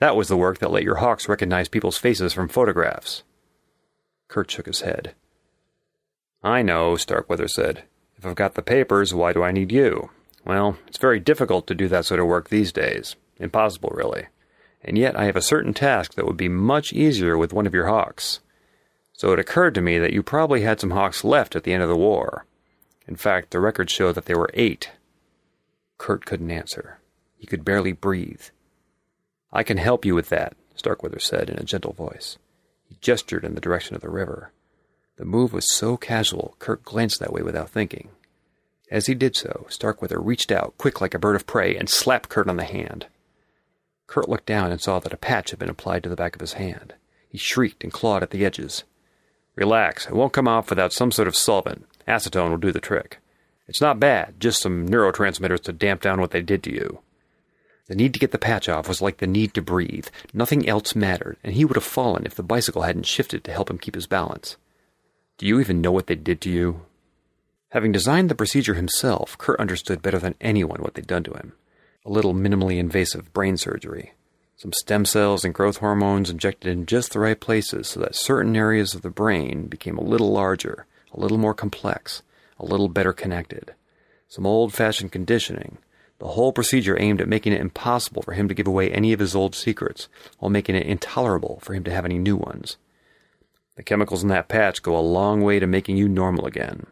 That 0.00 0.16
was 0.16 0.26
the 0.26 0.36
work 0.36 0.58
that 0.58 0.72
let 0.72 0.82
your 0.82 0.96
hawks 0.96 1.28
recognize 1.28 1.68
people's 1.68 1.98
faces 1.98 2.32
from 2.32 2.48
photographs. 2.48 3.22
Kurt 4.26 4.50
shook 4.50 4.66
his 4.66 4.80
head. 4.80 5.14
I 6.42 6.62
know, 6.62 6.96
Starkweather 6.96 7.46
said. 7.46 7.84
If 8.16 8.26
I've 8.26 8.34
got 8.34 8.54
the 8.54 8.62
papers, 8.62 9.14
why 9.14 9.32
do 9.32 9.44
I 9.44 9.52
need 9.52 9.70
you? 9.70 10.10
Well, 10.44 10.76
it's 10.88 10.98
very 10.98 11.20
difficult 11.20 11.68
to 11.68 11.74
do 11.74 11.86
that 11.88 12.04
sort 12.04 12.18
of 12.18 12.26
work 12.26 12.48
these 12.48 12.72
days. 12.72 13.14
Impossible, 13.38 13.90
really. 13.94 14.26
And 14.82 14.98
yet 14.98 15.16
I 15.16 15.26
have 15.26 15.36
a 15.36 15.42
certain 15.42 15.72
task 15.72 16.14
that 16.14 16.26
would 16.26 16.36
be 16.36 16.48
much 16.48 16.92
easier 16.92 17.38
with 17.38 17.52
one 17.52 17.68
of 17.68 17.74
your 17.74 17.86
hawks. 17.86 18.40
So 19.12 19.32
it 19.32 19.38
occurred 19.38 19.76
to 19.76 19.80
me 19.80 19.98
that 20.00 20.12
you 20.12 20.24
probably 20.24 20.62
had 20.62 20.80
some 20.80 20.90
hawks 20.90 21.22
left 21.22 21.54
at 21.54 21.62
the 21.62 21.72
end 21.72 21.84
of 21.84 21.88
the 21.88 21.96
war. 21.96 22.46
In 23.12 23.16
fact, 23.16 23.50
the 23.50 23.60
records 23.60 23.92
show 23.92 24.10
that 24.10 24.24
there 24.24 24.38
were 24.38 24.48
eight. 24.54 24.92
Kurt 25.98 26.24
couldn't 26.24 26.50
answer. 26.50 26.98
He 27.36 27.46
could 27.46 27.62
barely 27.62 27.92
breathe. 27.92 28.44
I 29.52 29.62
can 29.62 29.76
help 29.76 30.06
you 30.06 30.14
with 30.14 30.30
that, 30.30 30.56
Starkweather 30.76 31.18
said 31.18 31.50
in 31.50 31.58
a 31.58 31.62
gentle 31.62 31.92
voice. 31.92 32.38
He 32.88 32.96
gestured 33.02 33.44
in 33.44 33.54
the 33.54 33.60
direction 33.60 33.94
of 33.94 34.00
the 34.00 34.08
river. 34.08 34.52
The 35.16 35.26
move 35.26 35.52
was 35.52 35.70
so 35.70 35.98
casual, 35.98 36.56
Kurt 36.58 36.84
glanced 36.84 37.20
that 37.20 37.34
way 37.34 37.42
without 37.42 37.68
thinking. 37.68 38.08
As 38.90 39.08
he 39.08 39.14
did 39.14 39.36
so, 39.36 39.66
Starkweather 39.68 40.18
reached 40.18 40.50
out, 40.50 40.78
quick 40.78 41.02
like 41.02 41.12
a 41.12 41.18
bird 41.18 41.36
of 41.36 41.46
prey, 41.46 41.76
and 41.76 41.90
slapped 41.90 42.30
Kurt 42.30 42.48
on 42.48 42.56
the 42.56 42.64
hand. 42.64 43.08
Kurt 44.06 44.26
looked 44.26 44.46
down 44.46 44.72
and 44.72 44.80
saw 44.80 45.00
that 45.00 45.12
a 45.12 45.18
patch 45.18 45.50
had 45.50 45.58
been 45.58 45.68
applied 45.68 46.02
to 46.04 46.08
the 46.08 46.16
back 46.16 46.34
of 46.34 46.40
his 46.40 46.54
hand. 46.54 46.94
He 47.28 47.36
shrieked 47.36 47.84
and 47.84 47.92
clawed 47.92 48.22
at 48.22 48.30
the 48.30 48.46
edges. 48.46 48.84
Relax, 49.54 50.06
it 50.06 50.14
won't 50.14 50.32
come 50.32 50.48
off 50.48 50.70
without 50.70 50.94
some 50.94 51.12
sort 51.12 51.28
of 51.28 51.36
solvent. 51.36 51.84
Acetone 52.06 52.50
will 52.50 52.58
do 52.58 52.72
the 52.72 52.80
trick. 52.80 53.18
It's 53.68 53.80
not 53.80 54.00
bad, 54.00 54.40
just 54.40 54.60
some 54.60 54.88
neurotransmitters 54.88 55.62
to 55.62 55.72
damp 55.72 56.02
down 56.02 56.20
what 56.20 56.30
they 56.30 56.42
did 56.42 56.62
to 56.64 56.72
you. 56.72 57.00
The 57.86 57.94
need 57.94 58.12
to 58.14 58.20
get 58.20 58.30
the 58.30 58.38
patch 58.38 58.68
off 58.68 58.88
was 58.88 59.02
like 59.02 59.18
the 59.18 59.26
need 59.26 59.54
to 59.54 59.62
breathe. 59.62 60.06
Nothing 60.32 60.68
else 60.68 60.94
mattered, 60.94 61.36
and 61.42 61.54
he 61.54 61.64
would 61.64 61.76
have 61.76 61.84
fallen 61.84 62.24
if 62.24 62.34
the 62.34 62.42
bicycle 62.42 62.82
hadn't 62.82 63.06
shifted 63.06 63.44
to 63.44 63.52
help 63.52 63.70
him 63.70 63.78
keep 63.78 63.94
his 63.94 64.06
balance. 64.06 64.56
Do 65.38 65.46
you 65.46 65.60
even 65.60 65.80
know 65.80 65.92
what 65.92 66.06
they 66.06 66.14
did 66.14 66.40
to 66.42 66.50
you? 66.50 66.82
Having 67.70 67.92
designed 67.92 68.28
the 68.28 68.34
procedure 68.34 68.74
himself, 68.74 69.36
Kurt 69.38 69.58
understood 69.58 70.02
better 70.02 70.18
than 70.18 70.34
anyone 70.40 70.80
what 70.82 70.94
they'd 70.94 71.06
done 71.06 71.24
to 71.24 71.32
him. 71.32 71.54
A 72.04 72.10
little 72.10 72.34
minimally 72.34 72.78
invasive 72.78 73.32
brain 73.32 73.56
surgery. 73.56 74.12
Some 74.56 74.72
stem 74.74 75.04
cells 75.04 75.44
and 75.44 75.54
growth 75.54 75.78
hormones 75.78 76.30
injected 76.30 76.70
in 76.70 76.86
just 76.86 77.12
the 77.12 77.18
right 77.18 77.40
places 77.40 77.88
so 77.88 78.00
that 78.00 78.14
certain 78.14 78.54
areas 78.54 78.94
of 78.94 79.02
the 79.02 79.10
brain 79.10 79.66
became 79.66 79.98
a 79.98 80.04
little 80.04 80.30
larger, 80.30 80.86
a 81.12 81.20
little 81.20 81.38
more 81.38 81.54
complex, 81.54 82.22
a 82.58 82.64
little 82.64 82.88
better 82.88 83.12
connected. 83.12 83.74
Some 84.28 84.46
old 84.46 84.72
fashioned 84.72 85.12
conditioning. 85.12 85.78
The 86.18 86.28
whole 86.28 86.52
procedure 86.52 86.98
aimed 87.00 87.20
at 87.20 87.28
making 87.28 87.52
it 87.52 87.60
impossible 87.60 88.22
for 88.22 88.32
him 88.32 88.48
to 88.48 88.54
give 88.54 88.66
away 88.66 88.90
any 88.90 89.12
of 89.12 89.20
his 89.20 89.34
old 89.34 89.54
secrets, 89.54 90.08
while 90.38 90.50
making 90.50 90.76
it 90.76 90.86
intolerable 90.86 91.58
for 91.62 91.74
him 91.74 91.84
to 91.84 91.90
have 91.92 92.04
any 92.04 92.18
new 92.18 92.36
ones. 92.36 92.76
The 93.76 93.82
chemicals 93.82 94.22
in 94.22 94.28
that 94.28 94.48
patch 94.48 94.82
go 94.82 94.96
a 94.96 95.00
long 95.00 95.42
way 95.42 95.58
to 95.58 95.66
making 95.66 95.96
you 95.96 96.08
normal 96.08 96.46
again. 96.46 96.86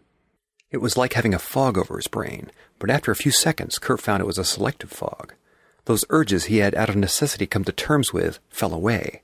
It 0.70 0.78
was 0.78 0.96
like 0.96 1.12
having 1.12 1.34
a 1.34 1.38
fog 1.38 1.76
over 1.76 1.96
his 1.96 2.08
brain, 2.08 2.50
but 2.78 2.90
after 2.90 3.10
a 3.10 3.16
few 3.16 3.32
seconds, 3.32 3.78
Kurt 3.78 4.00
found 4.00 4.20
it 4.20 4.26
was 4.26 4.38
a 4.38 4.44
selective 4.44 4.90
fog. 4.90 5.34
Those 5.84 6.04
urges 6.10 6.44
he 6.44 6.58
had 6.58 6.74
out 6.74 6.88
of 6.88 6.96
necessity 6.96 7.46
come 7.46 7.64
to 7.64 7.72
terms 7.72 8.12
with 8.12 8.38
fell 8.48 8.72
away. 8.72 9.22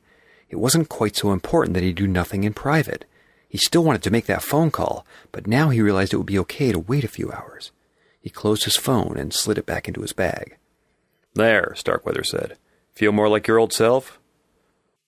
It 0.48 0.56
wasn't 0.56 0.88
quite 0.88 1.16
so 1.16 1.32
important 1.32 1.74
that 1.74 1.82
he 1.82 1.92
do 1.92 2.06
nothing 2.06 2.44
in 2.44 2.54
private. 2.54 3.04
He 3.48 3.58
still 3.58 3.84
wanted 3.84 4.02
to 4.02 4.10
make 4.10 4.26
that 4.26 4.42
phone 4.42 4.70
call, 4.70 5.06
but 5.32 5.46
now 5.46 5.70
he 5.70 5.80
realized 5.80 6.12
it 6.12 6.16
would 6.16 6.26
be 6.26 6.38
okay 6.40 6.72
to 6.72 6.78
wait 6.78 7.04
a 7.04 7.08
few 7.08 7.30
hours. 7.32 7.70
He 8.20 8.30
closed 8.30 8.64
his 8.64 8.76
phone 8.76 9.16
and 9.16 9.32
slid 9.32 9.58
it 9.58 9.66
back 9.66 9.86
into 9.86 10.02
his 10.02 10.12
bag. 10.12 10.56
There, 11.34 11.74
Starkweather 11.76 12.24
said. 12.24 12.56
Feel 12.94 13.12
more 13.12 13.28
like 13.28 13.46
your 13.46 13.58
old 13.58 13.72
self? 13.72 14.18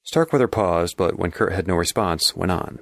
Starkweather 0.02 0.48
paused, 0.48 0.96
but 0.96 1.18
when 1.18 1.30
Kurt 1.30 1.52
had 1.52 1.66
no 1.66 1.74
response, 1.74 2.36
went 2.36 2.52
on. 2.52 2.80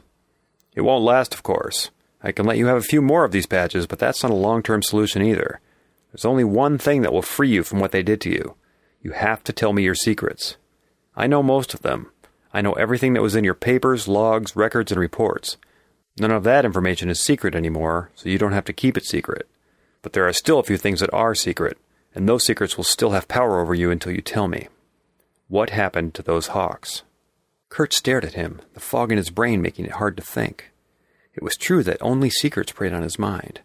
It 0.74 0.82
won't 0.82 1.04
last, 1.04 1.32
of 1.32 1.42
course. 1.42 1.90
I 2.22 2.32
can 2.32 2.44
let 2.44 2.58
you 2.58 2.66
have 2.66 2.76
a 2.76 2.82
few 2.82 3.00
more 3.00 3.24
of 3.24 3.32
these 3.32 3.46
patches, 3.46 3.86
but 3.86 3.98
that's 3.98 4.22
not 4.22 4.32
a 4.32 4.34
long 4.34 4.62
term 4.62 4.82
solution 4.82 5.22
either. 5.22 5.60
There's 6.12 6.24
only 6.24 6.44
one 6.44 6.78
thing 6.78 7.02
that 7.02 7.12
will 7.12 7.22
free 7.22 7.48
you 7.48 7.62
from 7.62 7.80
what 7.80 7.92
they 7.92 8.02
did 8.02 8.20
to 8.22 8.30
you. 8.30 8.56
You 9.02 9.12
have 9.12 9.44
to 9.44 9.52
tell 9.52 9.72
me 9.72 9.82
your 9.82 9.94
secrets. 9.94 10.56
I 11.14 11.26
know 11.26 11.42
most 11.42 11.72
of 11.72 11.82
them. 11.82 12.10
I 12.56 12.62
know 12.62 12.72
everything 12.72 13.12
that 13.12 13.20
was 13.20 13.36
in 13.36 13.44
your 13.44 13.52
papers, 13.52 14.08
logs, 14.08 14.56
records, 14.56 14.90
and 14.90 14.98
reports. 14.98 15.58
None 16.18 16.30
of 16.30 16.42
that 16.44 16.64
information 16.64 17.10
is 17.10 17.20
secret 17.20 17.54
anymore, 17.54 18.10
so 18.14 18.30
you 18.30 18.38
don't 18.38 18.54
have 18.54 18.64
to 18.64 18.72
keep 18.72 18.96
it 18.96 19.04
secret. 19.04 19.46
But 20.00 20.14
there 20.14 20.26
are 20.26 20.32
still 20.32 20.58
a 20.58 20.62
few 20.62 20.78
things 20.78 21.00
that 21.00 21.12
are 21.12 21.34
secret, 21.34 21.76
and 22.14 22.26
those 22.26 22.46
secrets 22.46 22.78
will 22.78 22.84
still 22.84 23.10
have 23.10 23.28
power 23.28 23.60
over 23.60 23.74
you 23.74 23.90
until 23.90 24.12
you 24.12 24.22
tell 24.22 24.48
me. 24.48 24.68
What 25.48 25.68
happened 25.68 26.14
to 26.14 26.22
those 26.22 26.46
hawks? 26.46 27.02
Kurt 27.68 27.92
stared 27.92 28.24
at 28.24 28.32
him, 28.32 28.62
the 28.72 28.80
fog 28.80 29.12
in 29.12 29.18
his 29.18 29.28
brain 29.28 29.60
making 29.60 29.84
it 29.84 29.92
hard 30.00 30.16
to 30.16 30.22
think. 30.22 30.70
It 31.34 31.42
was 31.42 31.58
true 31.58 31.82
that 31.82 32.00
only 32.00 32.30
secrets 32.30 32.72
preyed 32.72 32.94
on 32.94 33.02
his 33.02 33.18
mind. 33.18 33.60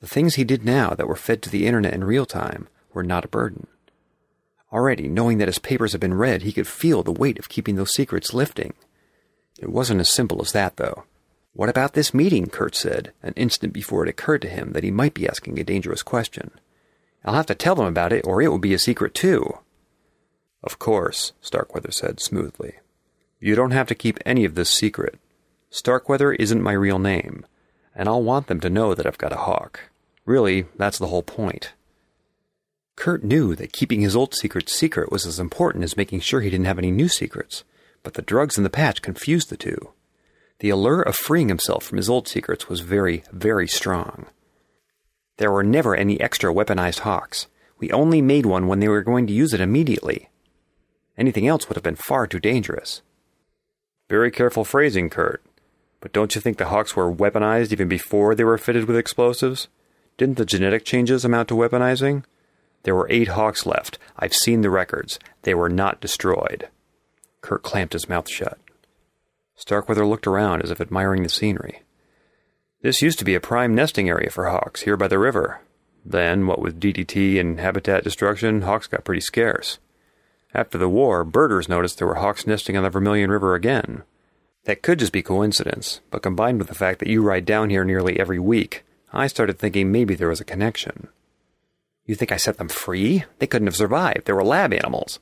The 0.00 0.08
things 0.08 0.34
he 0.34 0.42
did 0.42 0.64
now 0.64 0.94
that 0.94 1.06
were 1.06 1.14
fed 1.14 1.42
to 1.42 1.48
the 1.48 1.68
internet 1.68 1.94
in 1.94 2.02
real 2.02 2.26
time 2.26 2.66
were 2.92 3.04
not 3.04 3.24
a 3.24 3.28
burden. 3.28 3.68
Already, 4.72 5.08
knowing 5.08 5.38
that 5.38 5.48
his 5.48 5.58
papers 5.58 5.92
had 5.92 6.00
been 6.00 6.14
read, 6.14 6.42
he 6.42 6.52
could 6.52 6.66
feel 6.66 7.02
the 7.02 7.12
weight 7.12 7.38
of 7.38 7.48
keeping 7.48 7.76
those 7.76 7.92
secrets 7.92 8.32
lifting. 8.32 8.72
It 9.58 9.70
wasn't 9.70 10.00
as 10.00 10.12
simple 10.12 10.40
as 10.40 10.52
that, 10.52 10.76
though. 10.76 11.04
What 11.52 11.68
about 11.68 11.92
this 11.92 12.14
meeting? 12.14 12.46
Kurt 12.46 12.74
said, 12.74 13.12
an 13.22 13.34
instant 13.36 13.74
before 13.74 14.02
it 14.02 14.08
occurred 14.08 14.40
to 14.42 14.48
him 14.48 14.72
that 14.72 14.84
he 14.84 14.90
might 14.90 15.12
be 15.12 15.28
asking 15.28 15.58
a 15.58 15.64
dangerous 15.64 16.02
question. 16.02 16.52
I'll 17.24 17.34
have 17.34 17.46
to 17.46 17.54
tell 17.54 17.74
them 17.74 17.84
about 17.84 18.12
it, 18.12 18.26
or 18.26 18.40
it 18.40 18.48
will 18.48 18.58
be 18.58 18.72
a 18.72 18.78
secret, 18.78 19.12
too. 19.12 19.58
Of 20.64 20.78
course, 20.78 21.32
Starkweather 21.42 21.90
said 21.90 22.20
smoothly. 22.20 22.76
You 23.40 23.54
don't 23.54 23.72
have 23.72 23.88
to 23.88 23.94
keep 23.94 24.18
any 24.24 24.46
of 24.46 24.54
this 24.54 24.70
secret. 24.70 25.18
Starkweather 25.68 26.32
isn't 26.32 26.62
my 26.62 26.72
real 26.72 26.98
name, 26.98 27.44
and 27.94 28.08
I'll 28.08 28.22
want 28.22 28.46
them 28.46 28.60
to 28.60 28.70
know 28.70 28.94
that 28.94 29.06
I've 29.06 29.18
got 29.18 29.32
a 29.32 29.36
hawk. 29.36 29.80
Really, 30.24 30.66
that's 30.76 30.98
the 30.98 31.08
whole 31.08 31.22
point. 31.22 31.72
Kurt 32.96 33.24
knew 33.24 33.54
that 33.54 33.72
keeping 33.72 34.00
his 34.00 34.14
old 34.14 34.34
secrets 34.34 34.72
secret 34.72 35.10
was 35.10 35.26
as 35.26 35.38
important 35.38 35.84
as 35.84 35.96
making 35.96 36.20
sure 36.20 36.40
he 36.40 36.50
didn't 36.50 36.66
have 36.66 36.78
any 36.78 36.90
new 36.90 37.08
secrets, 37.08 37.64
but 38.02 38.14
the 38.14 38.22
drugs 38.22 38.56
in 38.56 38.64
the 38.64 38.70
patch 38.70 39.02
confused 39.02 39.50
the 39.50 39.56
two. 39.56 39.92
The 40.60 40.70
allure 40.70 41.02
of 41.02 41.16
freeing 41.16 41.48
himself 41.48 41.84
from 41.84 41.96
his 41.96 42.08
old 42.08 42.28
secrets 42.28 42.68
was 42.68 42.80
very, 42.80 43.24
very 43.32 43.66
strong. 43.66 44.26
There 45.38 45.50
were 45.50 45.64
never 45.64 45.96
any 45.96 46.20
extra 46.20 46.52
weaponized 46.52 47.00
hawks. 47.00 47.48
We 47.78 47.90
only 47.90 48.22
made 48.22 48.46
one 48.46 48.68
when 48.68 48.78
they 48.78 48.88
were 48.88 49.02
going 49.02 49.26
to 49.26 49.32
use 49.32 49.52
it 49.52 49.60
immediately. 49.60 50.28
Anything 51.18 51.48
else 51.48 51.68
would 51.68 51.76
have 51.76 51.82
been 51.82 51.96
far 51.96 52.26
too 52.26 52.38
dangerous. 52.38 53.02
Very 54.08 54.30
careful 54.30 54.64
phrasing, 54.64 55.10
Kurt. 55.10 55.42
But 56.00 56.12
don't 56.12 56.34
you 56.34 56.40
think 56.40 56.58
the 56.58 56.66
Hawks 56.66 56.94
were 56.94 57.12
weaponized 57.12 57.72
even 57.72 57.88
before 57.88 58.34
they 58.34 58.44
were 58.44 58.58
fitted 58.58 58.84
with 58.84 58.96
explosives? 58.96 59.68
Didn't 60.18 60.36
the 60.36 60.44
genetic 60.44 60.84
changes 60.84 61.24
amount 61.24 61.48
to 61.48 61.54
weaponizing? 61.54 62.24
There 62.82 62.94
were 62.94 63.06
eight 63.10 63.28
Hawks 63.28 63.66
left. 63.66 63.98
I've 64.18 64.34
seen 64.34 64.62
the 64.62 64.70
records. 64.70 65.18
They 65.42 65.54
were 65.54 65.68
not 65.68 66.00
destroyed. 66.00 66.68
Kurt 67.40 67.62
clamped 67.62 67.92
his 67.92 68.08
mouth 68.08 68.28
shut. 68.28 68.58
Starkweather 69.54 70.06
looked 70.06 70.26
around 70.26 70.62
as 70.62 70.70
if 70.70 70.80
admiring 70.80 71.22
the 71.22 71.28
scenery. 71.28 71.82
This 72.82 73.02
used 73.02 73.18
to 73.20 73.24
be 73.24 73.34
a 73.34 73.40
prime 73.40 73.74
nesting 73.74 74.08
area 74.08 74.30
for 74.30 74.48
hawks 74.48 74.82
here 74.82 74.96
by 74.96 75.06
the 75.06 75.18
river. 75.18 75.60
Then, 76.04 76.46
what 76.48 76.60
with 76.60 76.80
DDT 76.80 77.38
and 77.38 77.60
habitat 77.60 78.02
destruction, 78.02 78.62
hawks 78.62 78.88
got 78.88 79.04
pretty 79.04 79.20
scarce. 79.20 79.78
After 80.52 80.78
the 80.78 80.88
war, 80.88 81.22
birders 81.24 81.68
noticed 81.68 81.98
there 81.98 82.08
were 82.08 82.16
hawks 82.16 82.46
nesting 82.46 82.76
on 82.76 82.82
the 82.82 82.90
Vermilion 82.90 83.30
River 83.30 83.54
again. 83.54 84.02
That 84.64 84.82
could 84.82 84.98
just 84.98 85.12
be 85.12 85.22
coincidence, 85.22 86.00
but 86.10 86.22
combined 86.22 86.58
with 86.58 86.68
the 86.68 86.74
fact 86.74 86.98
that 86.98 87.08
you 87.08 87.22
ride 87.22 87.46
down 87.46 87.70
here 87.70 87.84
nearly 87.84 88.18
every 88.18 88.38
week, 88.38 88.84
I 89.12 89.28
started 89.28 89.58
thinking 89.58 89.90
maybe 89.90 90.14
there 90.14 90.28
was 90.28 90.40
a 90.40 90.44
connection. 90.44 91.08
You 92.04 92.14
think 92.14 92.32
I 92.32 92.36
set 92.36 92.58
them 92.58 92.68
free? 92.68 93.24
They 93.38 93.46
couldn't 93.46 93.68
have 93.68 93.76
survived. 93.76 94.26
They 94.26 94.32
were 94.32 94.44
lab 94.44 94.72
animals. 94.72 95.20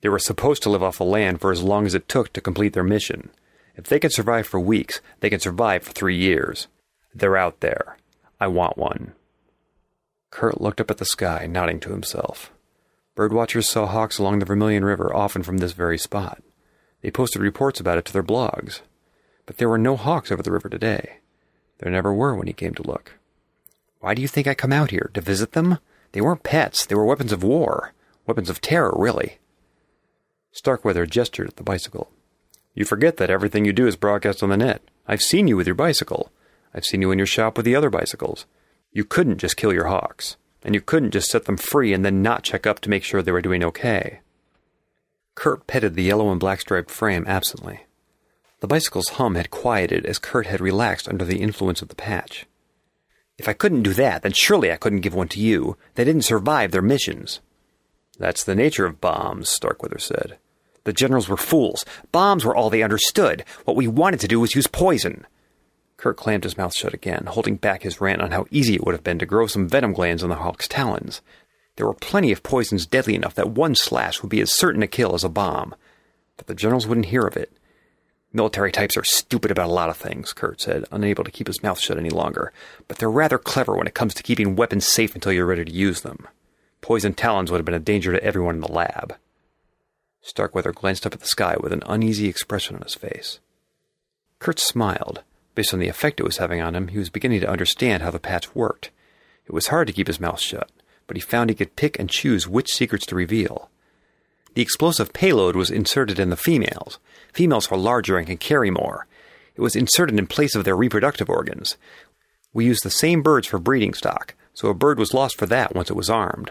They 0.00 0.08
were 0.08 0.18
supposed 0.18 0.62
to 0.62 0.70
live 0.70 0.82
off 0.82 0.98
the 0.98 1.04
land 1.04 1.40
for 1.40 1.50
as 1.50 1.62
long 1.62 1.86
as 1.86 1.94
it 1.94 2.08
took 2.08 2.32
to 2.32 2.40
complete 2.40 2.72
their 2.72 2.84
mission. 2.84 3.30
If 3.76 3.84
they 3.84 3.98
can 3.98 4.10
survive 4.10 4.46
for 4.46 4.60
weeks, 4.60 5.00
they 5.20 5.30
can 5.30 5.40
survive 5.40 5.82
for 5.82 5.92
three 5.92 6.16
years. 6.16 6.68
They're 7.14 7.36
out 7.36 7.60
there. 7.60 7.96
I 8.40 8.46
want 8.48 8.76
one. 8.76 9.14
Kurt 10.30 10.60
looked 10.60 10.80
up 10.80 10.90
at 10.90 10.98
the 10.98 11.04
sky, 11.04 11.46
nodding 11.46 11.80
to 11.80 11.90
himself. 11.90 12.52
Birdwatchers 13.16 13.64
saw 13.64 13.86
hawks 13.86 14.18
along 14.18 14.38
the 14.38 14.46
Vermilion 14.46 14.84
River 14.84 15.14
often 15.14 15.42
from 15.42 15.58
this 15.58 15.72
very 15.72 15.98
spot. 15.98 16.42
They 17.00 17.10
posted 17.10 17.42
reports 17.42 17.80
about 17.80 17.98
it 17.98 18.04
to 18.06 18.12
their 18.12 18.22
blogs. 18.22 18.80
But 19.46 19.56
there 19.56 19.68
were 19.68 19.78
no 19.78 19.96
hawks 19.96 20.30
over 20.30 20.42
the 20.42 20.52
river 20.52 20.68
today. 20.68 21.18
There 21.78 21.90
never 21.90 22.12
were 22.12 22.36
when 22.36 22.46
he 22.46 22.52
came 22.52 22.74
to 22.74 22.82
look. 22.82 23.14
Why 24.00 24.14
do 24.14 24.22
you 24.22 24.28
think 24.28 24.46
I 24.46 24.54
come 24.54 24.72
out 24.72 24.90
here? 24.90 25.10
To 25.14 25.20
visit 25.20 25.52
them? 25.52 25.78
They 26.12 26.20
weren't 26.20 26.42
pets. 26.42 26.86
They 26.86 26.94
were 26.94 27.04
weapons 27.04 27.32
of 27.32 27.42
war. 27.42 27.92
Weapons 28.26 28.50
of 28.50 28.60
terror, 28.60 28.94
really. 28.96 29.38
Starkweather 30.52 31.06
gestured 31.06 31.48
at 31.48 31.56
the 31.56 31.62
bicycle. 31.62 32.10
You 32.74 32.84
forget 32.84 33.16
that 33.16 33.30
everything 33.30 33.64
you 33.64 33.72
do 33.72 33.86
is 33.86 33.96
broadcast 33.96 34.42
on 34.42 34.50
the 34.50 34.56
net. 34.56 34.82
I've 35.06 35.20
seen 35.20 35.48
you 35.48 35.56
with 35.56 35.66
your 35.66 35.74
bicycle. 35.74 36.30
I've 36.74 36.84
seen 36.84 37.02
you 37.02 37.10
in 37.10 37.18
your 37.18 37.26
shop 37.26 37.56
with 37.56 37.66
the 37.66 37.74
other 37.74 37.90
bicycles. 37.90 38.46
You 38.92 39.04
couldn't 39.04 39.38
just 39.38 39.56
kill 39.56 39.72
your 39.72 39.86
hawks. 39.86 40.36
And 40.62 40.74
you 40.74 40.80
couldn't 40.80 41.12
just 41.12 41.30
set 41.30 41.44
them 41.44 41.56
free 41.56 41.92
and 41.92 42.04
then 42.04 42.22
not 42.22 42.42
check 42.42 42.66
up 42.66 42.80
to 42.80 42.90
make 42.90 43.04
sure 43.04 43.22
they 43.22 43.32
were 43.32 43.42
doing 43.42 43.64
okay. 43.64 44.20
Kurt 45.34 45.66
petted 45.66 45.94
the 45.94 46.02
yellow 46.02 46.30
and 46.30 46.40
black 46.40 46.60
striped 46.60 46.90
frame 46.90 47.24
absently. 47.26 47.86
The 48.60 48.66
bicycle's 48.66 49.10
hum 49.10 49.36
had 49.36 49.50
quieted 49.50 50.04
as 50.04 50.18
Kurt 50.18 50.46
had 50.46 50.60
relaxed 50.60 51.08
under 51.08 51.24
the 51.24 51.40
influence 51.40 51.80
of 51.80 51.88
the 51.88 51.94
patch. 51.94 52.46
If 53.38 53.48
I 53.48 53.52
couldn't 53.52 53.84
do 53.84 53.94
that, 53.94 54.22
then 54.22 54.32
surely 54.32 54.72
I 54.72 54.76
couldn't 54.76 55.00
give 55.00 55.14
one 55.14 55.28
to 55.28 55.40
you. 55.40 55.76
They 55.94 56.04
didn't 56.04 56.22
survive 56.22 56.72
their 56.72 56.82
missions. 56.82 57.40
That's 58.18 58.42
the 58.42 58.56
nature 58.56 58.84
of 58.84 59.00
bombs, 59.00 59.48
Starkweather 59.48 59.98
said. 59.98 60.38
The 60.82 60.92
generals 60.92 61.28
were 61.28 61.36
fools. 61.36 61.84
Bombs 62.10 62.44
were 62.44 62.56
all 62.56 62.68
they 62.68 62.82
understood. 62.82 63.44
What 63.64 63.76
we 63.76 63.86
wanted 63.86 64.20
to 64.20 64.28
do 64.28 64.40
was 64.40 64.56
use 64.56 64.66
poison. 64.66 65.24
Kurt 65.96 66.16
clamped 66.16 66.44
his 66.44 66.56
mouth 66.56 66.74
shut 66.74 66.94
again, 66.94 67.26
holding 67.26 67.56
back 67.56 67.82
his 67.82 68.00
rant 68.00 68.22
on 68.22 68.30
how 68.32 68.46
easy 68.50 68.74
it 68.74 68.84
would 68.84 68.94
have 68.94 69.04
been 69.04 69.18
to 69.18 69.26
grow 69.26 69.46
some 69.46 69.68
venom 69.68 69.92
glands 69.92 70.22
on 70.22 70.30
the 70.30 70.36
hawk's 70.36 70.66
talons. 70.66 71.20
There 71.76 71.86
were 71.86 71.94
plenty 71.94 72.32
of 72.32 72.42
poisons 72.42 72.86
deadly 72.86 73.14
enough 73.14 73.34
that 73.36 73.50
one 73.50 73.74
slash 73.76 74.20
would 74.22 74.30
be 74.30 74.40
as 74.40 74.56
certain 74.56 74.82
a 74.82 74.88
kill 74.88 75.14
as 75.14 75.22
a 75.24 75.28
bomb. 75.28 75.74
But 76.36 76.48
the 76.48 76.54
generals 76.54 76.86
wouldn't 76.86 77.06
hear 77.06 77.22
of 77.22 77.36
it. 77.36 77.52
Military 78.32 78.70
types 78.70 78.96
are 78.96 79.04
stupid 79.04 79.50
about 79.50 79.70
a 79.70 79.72
lot 79.72 79.88
of 79.88 79.96
things, 79.96 80.34
Kurt 80.34 80.60
said, 80.60 80.84
unable 80.92 81.24
to 81.24 81.30
keep 81.30 81.46
his 81.46 81.62
mouth 81.62 81.80
shut 81.80 81.96
any 81.96 82.10
longer. 82.10 82.52
But 82.86 82.98
they're 82.98 83.10
rather 83.10 83.38
clever 83.38 83.74
when 83.74 83.86
it 83.86 83.94
comes 83.94 84.12
to 84.14 84.22
keeping 84.22 84.54
weapons 84.54 84.86
safe 84.86 85.14
until 85.14 85.32
you're 85.32 85.46
ready 85.46 85.64
to 85.64 85.72
use 85.72 86.02
them. 86.02 86.28
Poison 86.82 87.14
talons 87.14 87.50
would 87.50 87.58
have 87.58 87.64
been 87.64 87.74
a 87.74 87.80
danger 87.80 88.12
to 88.12 88.22
everyone 88.22 88.56
in 88.56 88.60
the 88.60 88.70
lab. 88.70 89.16
Starkweather 90.20 90.72
glanced 90.72 91.06
up 91.06 91.14
at 91.14 91.20
the 91.20 91.26
sky 91.26 91.56
with 91.58 91.72
an 91.72 91.82
uneasy 91.86 92.28
expression 92.28 92.76
on 92.76 92.82
his 92.82 92.94
face. 92.94 93.40
Kurt 94.40 94.60
smiled. 94.60 95.22
Based 95.54 95.72
on 95.72 95.80
the 95.80 95.88
effect 95.88 96.20
it 96.20 96.24
was 96.24 96.36
having 96.36 96.60
on 96.60 96.76
him, 96.76 96.88
he 96.88 96.98
was 96.98 97.10
beginning 97.10 97.40
to 97.40 97.50
understand 97.50 98.02
how 98.02 98.10
the 98.10 98.20
patch 98.20 98.54
worked. 98.54 98.90
It 99.46 99.52
was 99.52 99.68
hard 99.68 99.86
to 99.86 99.92
keep 99.92 100.06
his 100.06 100.20
mouth 100.20 100.40
shut, 100.40 100.70
but 101.06 101.16
he 101.16 101.20
found 101.20 101.48
he 101.48 101.56
could 101.56 101.76
pick 101.76 101.98
and 101.98 102.10
choose 102.10 102.46
which 102.46 102.72
secrets 102.72 103.06
to 103.06 103.16
reveal. 103.16 103.70
The 104.58 104.62
explosive 104.62 105.12
payload 105.12 105.54
was 105.54 105.70
inserted 105.70 106.18
in 106.18 106.30
the 106.30 106.36
females. 106.36 106.98
Females 107.32 107.70
are 107.70 107.78
larger 107.78 108.18
and 108.18 108.26
can 108.26 108.38
carry 108.38 108.72
more. 108.72 109.06
It 109.54 109.60
was 109.60 109.76
inserted 109.76 110.18
in 110.18 110.26
place 110.26 110.56
of 110.56 110.64
their 110.64 110.76
reproductive 110.76 111.30
organs. 111.30 111.76
We 112.52 112.64
used 112.64 112.82
the 112.82 112.90
same 112.90 113.22
birds 113.22 113.46
for 113.46 113.60
breeding 113.60 113.94
stock, 113.94 114.34
so 114.54 114.66
a 114.66 114.74
bird 114.74 114.98
was 114.98 115.14
lost 115.14 115.38
for 115.38 115.46
that 115.46 115.76
once 115.76 115.90
it 115.90 115.96
was 115.96 116.10
armed. 116.10 116.50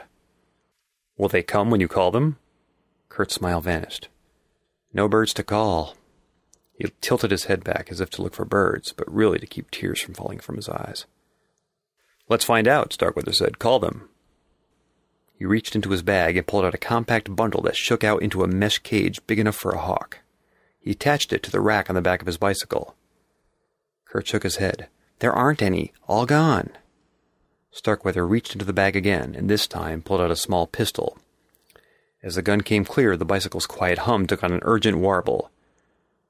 Will 1.18 1.28
they 1.28 1.44
come 1.44 1.70
when 1.70 1.82
you 1.82 1.90
call 1.90 2.12
them? 2.12 2.38
Kurt's 3.10 3.36
smile 3.36 3.60
vanished. 3.60 4.08
No 4.94 5.10
birds 5.10 5.34
to 5.34 5.44
call. 5.44 5.98
He 6.80 6.86
tilted 7.02 7.32
his 7.32 7.44
head 7.44 7.66
back 7.66 7.90
as 7.92 8.00
if 8.00 8.10
to 8.12 8.22
look 8.22 8.36
for 8.36 8.46
birds, 8.46 8.94
but 8.94 9.14
really 9.14 9.38
to 9.38 9.46
keep 9.46 9.70
tears 9.70 10.00
from 10.00 10.14
falling 10.14 10.40
from 10.40 10.56
his 10.56 10.70
eyes. 10.70 11.08
Let's 12.30 12.46
find 12.46 12.70
out, 12.70 12.94
Starkweather 12.94 13.34
said. 13.34 13.60
Call 13.60 13.80
them. 13.80 14.08
He 15.38 15.46
reached 15.46 15.76
into 15.76 15.92
his 15.92 16.02
bag 16.02 16.36
and 16.36 16.48
pulled 16.48 16.66
out 16.66 16.74
a 16.74 16.80
compact 16.80 17.36
bundle 17.36 17.62
that 17.62 17.76
shook 17.76 18.04
out 18.04 18.24
into 18.24 18.44
a 18.44 18.48
mesh 18.48 18.80
cage 18.80 19.26
big 19.28 19.38
enough 19.38 19.56
for 19.56 19.72
a 19.72 19.78
hawk. 19.78 20.20
He 20.80 20.92
attached 20.92 21.32
it 21.32 21.44
to 21.44 21.52
the 21.52 21.62
rack 21.62 21.90
on 21.90 21.96
the 21.96 22.02
back 22.02 22.22
of 22.22 22.28
his 22.28 22.38
bicycle. 22.38 22.96
Kurt 24.06 24.28
shook 24.28 24.44
his 24.44 24.56
head. 24.56 24.88
There 25.20 25.34
aren't 25.34 25.62
any. 25.62 25.94
All 26.08 26.26
gone. 26.26 26.72
Starkweather 27.72 28.26
reached 28.26 28.54
into 28.54 28.66
the 28.66 28.74
bag 28.74 28.96
again, 28.96 29.36
and 29.36 29.48
this 29.48 29.68
time 29.68 30.02
pulled 30.02 30.22
out 30.22 30.32
a 30.32 30.36
small 30.36 30.66
pistol. 30.66 31.20
As 32.24 32.34
the 32.34 32.42
gun 32.42 32.62
came 32.62 32.84
clear, 32.84 33.16
the 33.16 33.26
bicycle's 33.26 33.68
quiet 33.68 34.00
hum 34.00 34.26
took 34.26 34.44
on 34.44 34.52
an 34.52 34.62
urgent 34.64 34.98
warble. 34.98 35.52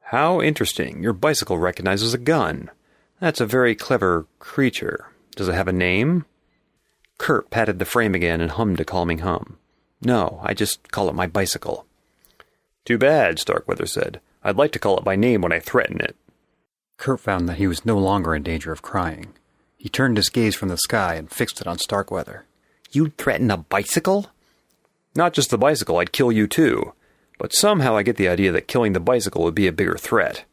How 0.01 0.41
interesting. 0.41 1.01
Your 1.01 1.13
bicycle 1.13 1.57
recognizes 1.57 2.13
a 2.13 2.17
gun. 2.17 2.71
That's 3.21 3.39
a 3.39 3.45
very 3.45 3.73
clever 3.73 4.25
creature. 4.39 5.07
Does 5.35 5.47
it 5.47 5.53
have 5.53 5.69
a 5.69 5.73
name? 5.73 6.25
Kurt 7.17 7.49
patted 7.49 7.79
the 7.79 7.85
frame 7.85 8.15
again 8.15 8.41
and 8.41 8.51
hummed 8.51 8.79
a 8.79 8.85
calming 8.85 9.19
hum. 9.19 9.57
No, 10.01 10.39
I 10.43 10.53
just 10.53 10.91
call 10.91 11.09
it 11.09 11.15
my 11.15 11.27
bicycle. 11.27 11.85
Too 12.85 12.97
bad, 12.97 13.39
Starkweather 13.39 13.85
said. 13.85 14.21
I'd 14.43 14.57
like 14.57 14.71
to 14.73 14.79
call 14.79 14.97
it 14.97 15.03
by 15.03 15.15
name 15.15 15.41
when 15.41 15.51
I 15.51 15.59
threaten 15.59 15.99
it. 15.99 16.15
Kurt 16.97 17.19
found 17.19 17.49
that 17.49 17.57
he 17.57 17.67
was 17.67 17.85
no 17.85 17.97
longer 17.97 18.33
in 18.35 18.43
danger 18.43 18.71
of 18.71 18.81
crying. 18.81 19.33
He 19.77 19.89
turned 19.89 20.17
his 20.17 20.29
gaze 20.29 20.55
from 20.55 20.69
the 20.69 20.77
sky 20.77 21.15
and 21.15 21.29
fixed 21.29 21.61
it 21.61 21.67
on 21.67 21.77
Starkweather. 21.77 22.45
You'd 22.91 23.17
threaten 23.17 23.51
a 23.51 23.57
bicycle? 23.57 24.27
Not 25.15 25.33
just 25.33 25.49
the 25.49 25.57
bicycle, 25.57 25.97
I'd 25.97 26.11
kill 26.11 26.31
you 26.31 26.47
too. 26.47 26.93
But 27.37 27.53
somehow 27.53 27.95
I 27.95 28.03
get 28.03 28.17
the 28.17 28.29
idea 28.29 28.51
that 28.51 28.67
killing 28.67 28.93
the 28.93 28.99
bicycle 28.99 29.43
would 29.43 29.55
be 29.55 29.67
a 29.67 29.71
bigger 29.71 29.97
threat. 29.97 30.45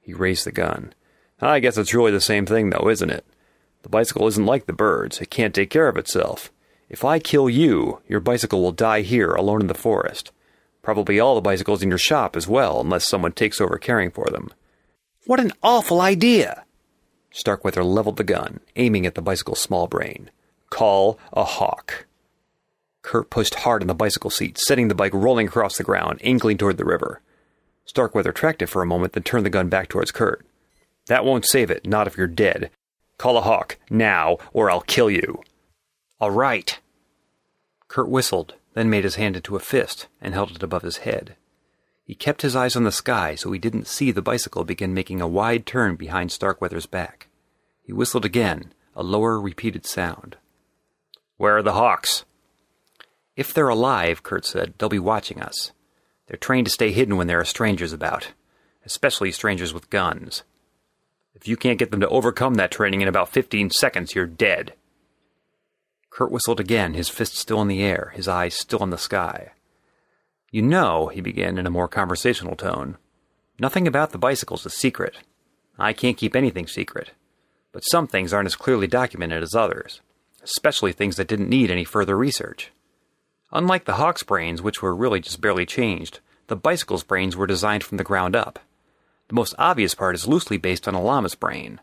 He 0.00 0.12
raised 0.12 0.44
the 0.44 0.52
gun. 0.52 0.92
I 1.40 1.60
guess 1.60 1.76
it's 1.76 1.94
really 1.94 2.10
the 2.12 2.20
same 2.20 2.46
thing, 2.46 2.70
though, 2.70 2.88
isn't 2.88 3.10
it? 3.10 3.24
The 3.84 3.90
bicycle 3.90 4.26
isn't 4.26 4.46
like 4.46 4.64
the 4.64 4.72
birds. 4.72 5.20
It 5.20 5.28
can't 5.28 5.54
take 5.54 5.68
care 5.68 5.88
of 5.88 5.98
itself. 5.98 6.50
If 6.88 7.04
I 7.04 7.18
kill 7.18 7.50
you, 7.50 8.00
your 8.08 8.18
bicycle 8.18 8.62
will 8.62 8.72
die 8.72 9.02
here 9.02 9.32
alone 9.32 9.60
in 9.60 9.66
the 9.66 9.74
forest. 9.74 10.32
Probably 10.80 11.20
all 11.20 11.34
the 11.34 11.42
bicycles 11.42 11.82
in 11.82 11.90
your 11.90 11.98
shop 11.98 12.34
as 12.34 12.48
well, 12.48 12.80
unless 12.80 13.06
someone 13.06 13.32
takes 13.32 13.60
over 13.60 13.76
caring 13.76 14.10
for 14.10 14.30
them. 14.30 14.48
What 15.26 15.38
an 15.38 15.52
awful 15.62 16.00
idea! 16.00 16.64
Starkweather 17.30 17.84
leveled 17.84 18.16
the 18.16 18.24
gun, 18.24 18.60
aiming 18.74 19.04
at 19.04 19.16
the 19.16 19.22
bicycle's 19.22 19.60
small 19.60 19.86
brain. 19.86 20.30
Call 20.70 21.18
a 21.34 21.44
hawk. 21.44 22.06
Kurt 23.02 23.28
pushed 23.28 23.54
hard 23.54 23.82
on 23.82 23.88
the 23.88 23.94
bicycle 23.94 24.30
seat, 24.30 24.56
setting 24.56 24.88
the 24.88 24.94
bike 24.94 25.12
rolling 25.12 25.48
across 25.48 25.76
the 25.76 25.84
ground, 25.84 26.20
angling 26.24 26.56
toward 26.56 26.78
the 26.78 26.86
river. 26.86 27.20
Starkweather 27.84 28.32
tracked 28.32 28.62
it 28.62 28.70
for 28.70 28.80
a 28.80 28.86
moment, 28.86 29.12
then 29.12 29.24
turned 29.24 29.44
the 29.44 29.50
gun 29.50 29.68
back 29.68 29.90
towards 29.90 30.10
Kurt. 30.10 30.42
That 31.08 31.26
won't 31.26 31.44
save 31.44 31.70
it, 31.70 31.86
not 31.86 32.06
if 32.06 32.16
you're 32.16 32.26
dead. 32.26 32.70
Call 33.24 33.38
a 33.38 33.40
hawk, 33.40 33.78
now, 33.88 34.36
or 34.52 34.70
I'll 34.70 34.82
kill 34.82 35.08
you. 35.08 35.42
All 36.20 36.30
right. 36.30 36.78
Kurt 37.88 38.10
whistled, 38.10 38.56
then 38.74 38.90
made 38.90 39.04
his 39.04 39.14
hand 39.14 39.34
into 39.34 39.56
a 39.56 39.60
fist 39.60 40.08
and 40.20 40.34
held 40.34 40.50
it 40.50 40.62
above 40.62 40.82
his 40.82 40.98
head. 40.98 41.34
He 42.04 42.14
kept 42.14 42.42
his 42.42 42.54
eyes 42.54 42.76
on 42.76 42.84
the 42.84 42.92
sky 42.92 43.34
so 43.34 43.50
he 43.50 43.58
didn't 43.58 43.86
see 43.86 44.10
the 44.10 44.20
bicycle 44.20 44.62
begin 44.62 44.92
making 44.92 45.22
a 45.22 45.26
wide 45.26 45.64
turn 45.64 45.96
behind 45.96 46.32
Starkweather's 46.32 46.84
back. 46.84 47.28
He 47.82 47.94
whistled 47.94 48.26
again, 48.26 48.74
a 48.94 49.02
lower, 49.02 49.40
repeated 49.40 49.86
sound. 49.86 50.36
Where 51.38 51.56
are 51.56 51.62
the 51.62 51.72
hawks? 51.72 52.26
If 53.36 53.54
they're 53.54 53.70
alive, 53.70 54.22
Kurt 54.22 54.44
said, 54.44 54.74
they'll 54.76 54.90
be 54.90 54.98
watching 54.98 55.40
us. 55.40 55.72
They're 56.26 56.36
trained 56.36 56.66
to 56.66 56.70
stay 56.70 56.92
hidden 56.92 57.16
when 57.16 57.28
there 57.28 57.40
are 57.40 57.46
strangers 57.46 57.94
about, 57.94 58.32
especially 58.84 59.32
strangers 59.32 59.72
with 59.72 59.88
guns. 59.88 60.42
If 61.34 61.48
you 61.48 61.56
can't 61.56 61.78
get 61.78 61.90
them 61.90 62.00
to 62.00 62.08
overcome 62.08 62.54
that 62.54 62.70
training 62.70 63.00
in 63.00 63.08
about 63.08 63.28
15 63.28 63.70
seconds, 63.70 64.14
you're 64.14 64.26
dead. 64.26 64.74
Kurt 66.10 66.30
whistled 66.30 66.60
again, 66.60 66.94
his 66.94 67.08
fist 67.08 67.36
still 67.36 67.60
in 67.60 67.68
the 67.68 67.82
air, 67.82 68.12
his 68.14 68.28
eyes 68.28 68.54
still 68.54 68.82
on 68.82 68.90
the 68.90 68.98
sky. 68.98 69.52
You 70.52 70.62
know, 70.62 71.08
he 71.08 71.20
began 71.20 71.58
in 71.58 71.66
a 71.66 71.70
more 71.70 71.88
conversational 71.88 72.54
tone, 72.54 72.96
nothing 73.58 73.88
about 73.88 74.12
the 74.12 74.18
bicycles 74.18 74.64
is 74.64 74.74
secret. 74.74 75.18
I 75.78 75.92
can't 75.92 76.16
keep 76.16 76.36
anything 76.36 76.68
secret. 76.68 77.10
But 77.72 77.82
some 77.82 78.06
things 78.06 78.32
aren't 78.32 78.46
as 78.46 78.54
clearly 78.54 78.86
documented 78.86 79.42
as 79.42 79.56
others, 79.56 80.00
especially 80.42 80.92
things 80.92 81.16
that 81.16 81.26
didn't 81.26 81.48
need 81.48 81.72
any 81.72 81.82
further 81.82 82.16
research. 82.16 82.70
Unlike 83.50 83.84
the 83.84 83.94
Hawk's 83.94 84.22
brains, 84.22 84.62
which 84.62 84.80
were 84.80 84.94
really 84.94 85.18
just 85.18 85.40
barely 85.40 85.66
changed, 85.66 86.20
the 86.46 86.54
bicycle's 86.54 87.02
brains 87.02 87.36
were 87.36 87.48
designed 87.48 87.82
from 87.82 87.98
the 87.98 88.04
ground 88.04 88.36
up. 88.36 88.60
The 89.28 89.34
most 89.34 89.54
obvious 89.58 89.94
part 89.94 90.14
is 90.14 90.28
loosely 90.28 90.56
based 90.56 90.86
on 90.86 90.94
a 90.94 91.00
llama's 91.00 91.34
brain. 91.34 91.80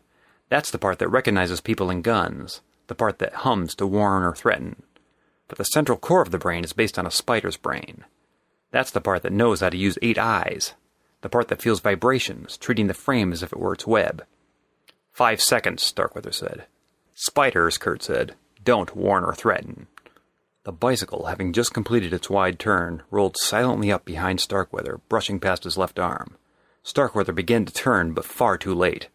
That's 0.48 0.70
the 0.70 0.78
part 0.78 0.98
that 0.98 1.08
recognizes 1.08 1.60
people 1.60 1.90
and 1.90 2.04
guns, 2.04 2.60
the 2.86 2.94
part 2.94 3.18
that 3.18 3.34
hums 3.34 3.74
to 3.76 3.86
warn 3.86 4.22
or 4.22 4.34
threaten. 4.34 4.82
But 5.48 5.58
the 5.58 5.64
central 5.64 5.98
core 5.98 6.22
of 6.22 6.30
the 6.30 6.38
brain 6.38 6.64
is 6.64 6.72
based 6.72 6.98
on 6.98 7.06
a 7.06 7.10
spider's 7.10 7.56
brain. 7.56 8.04
That's 8.70 8.90
the 8.90 9.00
part 9.00 9.22
that 9.22 9.32
knows 9.32 9.60
how 9.60 9.70
to 9.70 9.76
use 9.76 9.98
eight 10.02 10.18
eyes, 10.18 10.74
the 11.20 11.28
part 11.28 11.48
that 11.48 11.62
feels 11.62 11.80
vibrations, 11.80 12.56
treating 12.56 12.86
the 12.86 12.94
frame 12.94 13.32
as 13.32 13.42
if 13.42 13.52
it 13.52 13.58
were 13.58 13.74
its 13.74 13.86
web. 13.86 14.24
Five 15.12 15.40
seconds, 15.40 15.82
Starkweather 15.82 16.32
said. 16.32 16.66
Spiders, 17.14 17.76
Kurt 17.76 18.02
said, 18.02 18.34
don't 18.64 18.96
warn 18.96 19.24
or 19.24 19.34
threaten. 19.34 19.88
The 20.64 20.72
bicycle, 20.72 21.26
having 21.26 21.52
just 21.52 21.74
completed 21.74 22.12
its 22.12 22.30
wide 22.30 22.58
turn, 22.58 23.02
rolled 23.10 23.36
silently 23.36 23.90
up 23.90 24.04
behind 24.04 24.40
Starkweather, 24.40 25.00
brushing 25.08 25.40
past 25.40 25.64
his 25.64 25.76
left 25.76 25.98
arm. 25.98 26.36
Starkweather 26.82 27.32
began 27.32 27.64
to 27.64 27.72
turn, 27.72 28.12
but 28.12 28.24
far 28.24 28.58
too 28.58 28.74
late. 28.74 29.08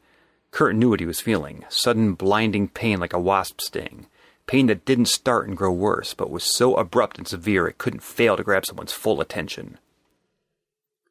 Kurt 0.52 0.76
knew 0.76 0.90
what 0.90 1.00
he 1.00 1.06
was 1.06 1.20
feeling 1.20 1.66
sudden 1.70 2.14
blinding 2.14 2.68
pain 2.68 3.00
like 3.00 3.14
a 3.14 3.20
wasp 3.20 3.62
sting. 3.62 4.08
Pain 4.46 4.68
that 4.68 4.86
didn't 4.86 5.08
start 5.08 5.48
and 5.48 5.58
grow 5.58 5.72
worse, 5.72 6.14
but 6.14 6.30
was 6.30 6.44
so 6.44 6.76
abrupt 6.76 7.18
and 7.18 7.28
severe 7.28 7.68
it 7.68 7.78
couldn't 7.78 8.02
fail 8.02 8.38
to 8.38 8.44
grab 8.44 8.66
someone's 8.66 8.94
full 8.94 9.20
attention. 9.20 9.78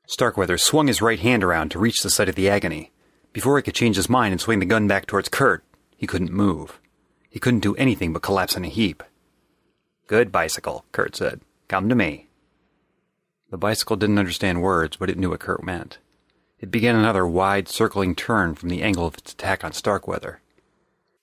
Starkweather 0.07 0.57
swung 0.57 0.87
his 0.87 1.03
right 1.03 1.21
hand 1.21 1.45
around 1.45 1.71
to 1.71 1.79
reach 1.79 2.01
the 2.03 2.09
site 2.09 2.29
of 2.29 2.35
the 2.35 2.49
agony. 2.49 2.93
Before 3.33 3.59
he 3.59 3.63
could 3.63 3.75
change 3.75 3.97
his 3.97 4.09
mind 4.09 4.33
and 4.33 4.41
swing 4.41 4.61
the 4.61 4.65
gun 4.65 4.89
back 4.89 5.07
towards 5.07 5.29
Kurt, 5.29 5.63
he 5.97 6.07
couldn't 6.07 6.33
move. 6.33 6.81
He 7.29 7.39
couldn't 7.39 7.61
do 7.61 7.77
anything 7.77 8.15
but 8.15 8.23
collapse 8.23 8.57
in 8.57 8.65
a 8.65 8.69
heap. 8.69 9.03
Good 10.07 10.33
bicycle, 10.33 10.87
Kurt 10.93 11.15
said. 11.17 11.43
Come 11.69 11.89
to 11.91 11.95
me. 11.95 12.29
The 13.51 13.59
bicycle 13.59 13.97
didn't 13.97 14.19
understand 14.19 14.63
words, 14.63 14.97
but 14.97 15.11
it 15.11 15.19
knew 15.19 15.31
what 15.31 15.41
Kurt 15.41 15.63
meant. 15.63 15.99
It 16.59 16.71
began 16.71 16.97
another 16.97 17.27
wide, 17.27 17.69
circling 17.69 18.15
turn 18.15 18.55
from 18.55 18.71
the 18.71 18.83
angle 18.83 19.07
of 19.07 19.19
its 19.19 19.33
attack 19.33 19.63
on 19.63 19.73
Starkweather. 19.73 20.41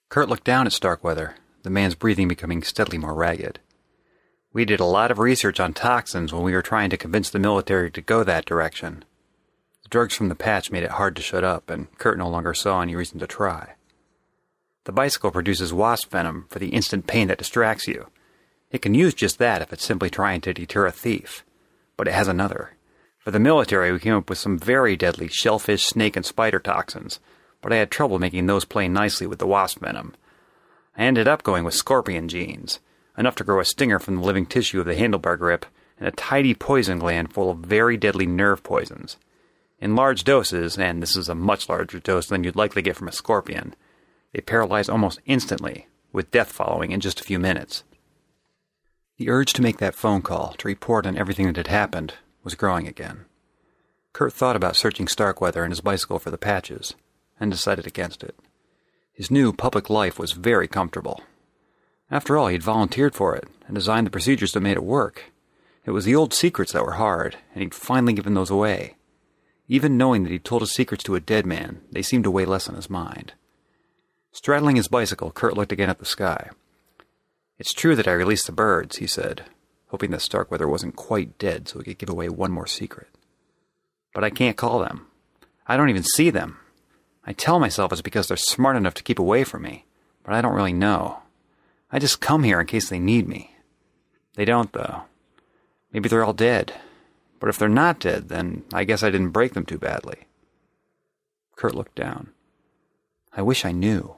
Kurt 0.08 0.28
looked 0.28 0.44
down 0.44 0.66
at 0.66 0.72
Starkweather, 0.72 1.34
the 1.64 1.70
man's 1.70 1.96
breathing 1.96 2.28
becoming 2.28 2.62
steadily 2.62 2.98
more 2.98 3.14
ragged. 3.14 3.58
We 4.52 4.64
did 4.64 4.78
a 4.78 4.84
lot 4.84 5.10
of 5.10 5.18
research 5.18 5.58
on 5.58 5.72
toxins 5.72 6.32
when 6.32 6.44
we 6.44 6.52
were 6.52 6.62
trying 6.62 6.90
to 6.90 6.96
convince 6.96 7.30
the 7.30 7.40
military 7.40 7.90
to 7.90 8.00
go 8.00 8.22
that 8.22 8.44
direction. 8.44 9.04
The 9.82 9.88
drugs 9.88 10.14
from 10.14 10.28
the 10.28 10.36
patch 10.36 10.70
made 10.70 10.84
it 10.84 10.92
hard 10.92 11.16
to 11.16 11.22
shut 11.22 11.42
up, 11.42 11.68
and 11.68 11.92
Kurt 11.98 12.16
no 12.16 12.28
longer 12.28 12.54
saw 12.54 12.80
any 12.80 12.94
reason 12.94 13.18
to 13.18 13.26
try. 13.26 13.74
The 14.84 14.92
bicycle 14.92 15.32
produces 15.32 15.72
wasp 15.72 16.10
venom 16.10 16.46
for 16.50 16.60
the 16.60 16.68
instant 16.68 17.08
pain 17.08 17.26
that 17.26 17.38
distracts 17.38 17.88
you. 17.88 18.06
It 18.70 18.82
can 18.82 18.94
use 18.94 19.14
just 19.14 19.38
that 19.38 19.62
if 19.62 19.72
it's 19.72 19.84
simply 19.84 20.10
trying 20.10 20.40
to 20.42 20.54
deter 20.54 20.86
a 20.86 20.92
thief. 20.92 21.44
But 21.96 22.06
it 22.06 22.14
has 22.14 22.28
another. 22.28 22.76
For 23.24 23.30
the 23.30 23.40
military, 23.40 23.90
we 23.90 24.00
came 24.00 24.12
up 24.12 24.28
with 24.28 24.36
some 24.36 24.58
very 24.58 24.96
deadly 24.96 25.28
shellfish, 25.28 25.86
snake, 25.86 26.14
and 26.14 26.26
spider 26.26 26.58
toxins, 26.58 27.20
but 27.62 27.72
I 27.72 27.76
had 27.76 27.90
trouble 27.90 28.18
making 28.18 28.46
those 28.46 28.66
play 28.66 28.86
nicely 28.86 29.26
with 29.26 29.38
the 29.38 29.46
wasp 29.46 29.80
venom. 29.80 30.14
I 30.94 31.04
ended 31.04 31.26
up 31.26 31.42
going 31.42 31.64
with 31.64 31.72
scorpion 31.72 32.28
genes, 32.28 32.80
enough 33.16 33.34
to 33.36 33.44
grow 33.44 33.60
a 33.60 33.64
stinger 33.64 33.98
from 33.98 34.16
the 34.16 34.22
living 34.22 34.44
tissue 34.44 34.78
of 34.78 34.84
the 34.84 34.94
handlebar 34.94 35.38
grip, 35.38 35.64
and 35.98 36.06
a 36.06 36.10
tidy 36.10 36.54
poison 36.54 36.98
gland 36.98 37.32
full 37.32 37.50
of 37.50 37.60
very 37.60 37.96
deadly 37.96 38.26
nerve 38.26 38.62
poisons. 38.62 39.16
In 39.80 39.96
large 39.96 40.24
doses, 40.24 40.76
and 40.76 41.02
this 41.02 41.16
is 41.16 41.30
a 41.30 41.34
much 41.34 41.66
larger 41.66 42.00
dose 42.00 42.26
than 42.26 42.44
you'd 42.44 42.56
likely 42.56 42.82
get 42.82 42.94
from 42.94 43.08
a 43.08 43.12
scorpion, 43.12 43.74
they 44.34 44.42
paralyze 44.42 44.90
almost 44.90 45.18
instantly, 45.24 45.86
with 46.12 46.30
death 46.30 46.52
following 46.52 46.90
in 46.90 47.00
just 47.00 47.22
a 47.22 47.24
few 47.24 47.38
minutes. 47.38 47.84
The 49.16 49.30
urge 49.30 49.54
to 49.54 49.62
make 49.62 49.78
that 49.78 49.94
phone 49.94 50.20
call, 50.20 50.54
to 50.58 50.68
report 50.68 51.06
on 51.06 51.16
everything 51.16 51.46
that 51.46 51.56
had 51.56 51.68
happened, 51.68 52.14
was 52.44 52.54
growing 52.54 52.86
again. 52.86 53.24
Kurt 54.12 54.32
thought 54.32 54.54
about 54.54 54.76
searching 54.76 55.08
Starkweather 55.08 55.64
and 55.64 55.72
his 55.72 55.80
bicycle 55.80 56.20
for 56.20 56.30
the 56.30 56.38
patches, 56.38 56.94
and 57.40 57.50
decided 57.50 57.86
against 57.86 58.22
it. 58.22 58.36
His 59.12 59.30
new 59.30 59.52
public 59.52 59.90
life 59.90 60.18
was 60.18 60.32
very 60.32 60.68
comfortable. 60.68 61.22
After 62.10 62.36
all, 62.36 62.48
he'd 62.48 62.62
volunteered 62.62 63.14
for 63.14 63.34
it 63.34 63.48
and 63.66 63.74
designed 63.74 64.06
the 64.06 64.12
procedures 64.12 64.52
that 64.52 64.60
made 64.60 64.76
it 64.76 64.84
work. 64.84 65.32
It 65.84 65.90
was 65.90 66.04
the 66.04 66.14
old 66.14 66.32
secrets 66.32 66.72
that 66.72 66.84
were 66.84 66.92
hard, 66.92 67.36
and 67.54 67.62
he'd 67.62 67.74
finally 67.74 68.12
given 68.12 68.34
those 68.34 68.50
away. 68.50 68.96
Even 69.66 69.96
knowing 69.96 70.22
that 70.22 70.30
he'd 70.30 70.44
told 70.44 70.62
his 70.62 70.72
secrets 70.72 71.02
to 71.04 71.14
a 71.14 71.20
dead 71.20 71.46
man, 71.46 71.80
they 71.90 72.02
seemed 72.02 72.24
to 72.24 72.30
weigh 72.30 72.44
less 72.44 72.68
on 72.68 72.74
his 72.74 72.90
mind. 72.90 73.32
Straddling 74.32 74.76
his 74.76 74.88
bicycle, 74.88 75.30
Kurt 75.30 75.56
looked 75.56 75.72
again 75.72 75.88
at 75.88 75.98
the 75.98 76.04
sky. 76.04 76.50
It's 77.58 77.72
true 77.72 77.96
that 77.96 78.08
I 78.08 78.12
released 78.12 78.46
the 78.46 78.52
birds, 78.52 78.96
he 78.96 79.06
said, 79.06 79.44
hoping 79.94 80.10
that 80.10 80.20
Starkweather 80.20 80.66
wasn't 80.66 80.96
quite 80.96 81.38
dead 81.38 81.68
so 81.68 81.78
he 81.78 81.84
could 81.84 81.98
give 81.98 82.10
away 82.10 82.28
one 82.28 82.50
more 82.50 82.66
secret. 82.66 83.06
But 84.12 84.24
I 84.24 84.30
can't 84.30 84.56
call 84.56 84.80
them. 84.80 85.06
I 85.68 85.76
don't 85.76 85.88
even 85.88 86.02
see 86.02 86.30
them. 86.30 86.58
I 87.24 87.32
tell 87.32 87.60
myself 87.60 87.92
it's 87.92 88.02
because 88.02 88.26
they're 88.26 88.36
smart 88.36 88.74
enough 88.74 88.94
to 88.94 89.04
keep 89.04 89.20
away 89.20 89.44
from 89.44 89.62
me, 89.62 89.84
but 90.24 90.34
I 90.34 90.40
don't 90.40 90.56
really 90.56 90.72
know. 90.72 91.20
I 91.92 92.00
just 92.00 92.20
come 92.20 92.42
here 92.42 92.58
in 92.58 92.66
case 92.66 92.88
they 92.88 92.98
need 92.98 93.28
me. 93.28 93.54
They 94.34 94.44
don't, 94.44 94.72
though. 94.72 95.02
Maybe 95.92 96.08
they're 96.08 96.24
all 96.24 96.32
dead. 96.32 96.72
But 97.38 97.50
if 97.50 97.56
they're 97.56 97.68
not 97.68 98.00
dead, 98.00 98.30
then 98.30 98.64
I 98.72 98.82
guess 98.82 99.04
I 99.04 99.10
didn't 99.10 99.30
break 99.30 99.54
them 99.54 99.64
too 99.64 99.78
badly. 99.78 100.26
Kurt 101.54 101.76
looked 101.76 101.94
down. 101.94 102.30
I 103.32 103.42
wish 103.42 103.64
I 103.64 103.70
knew. 103.70 104.16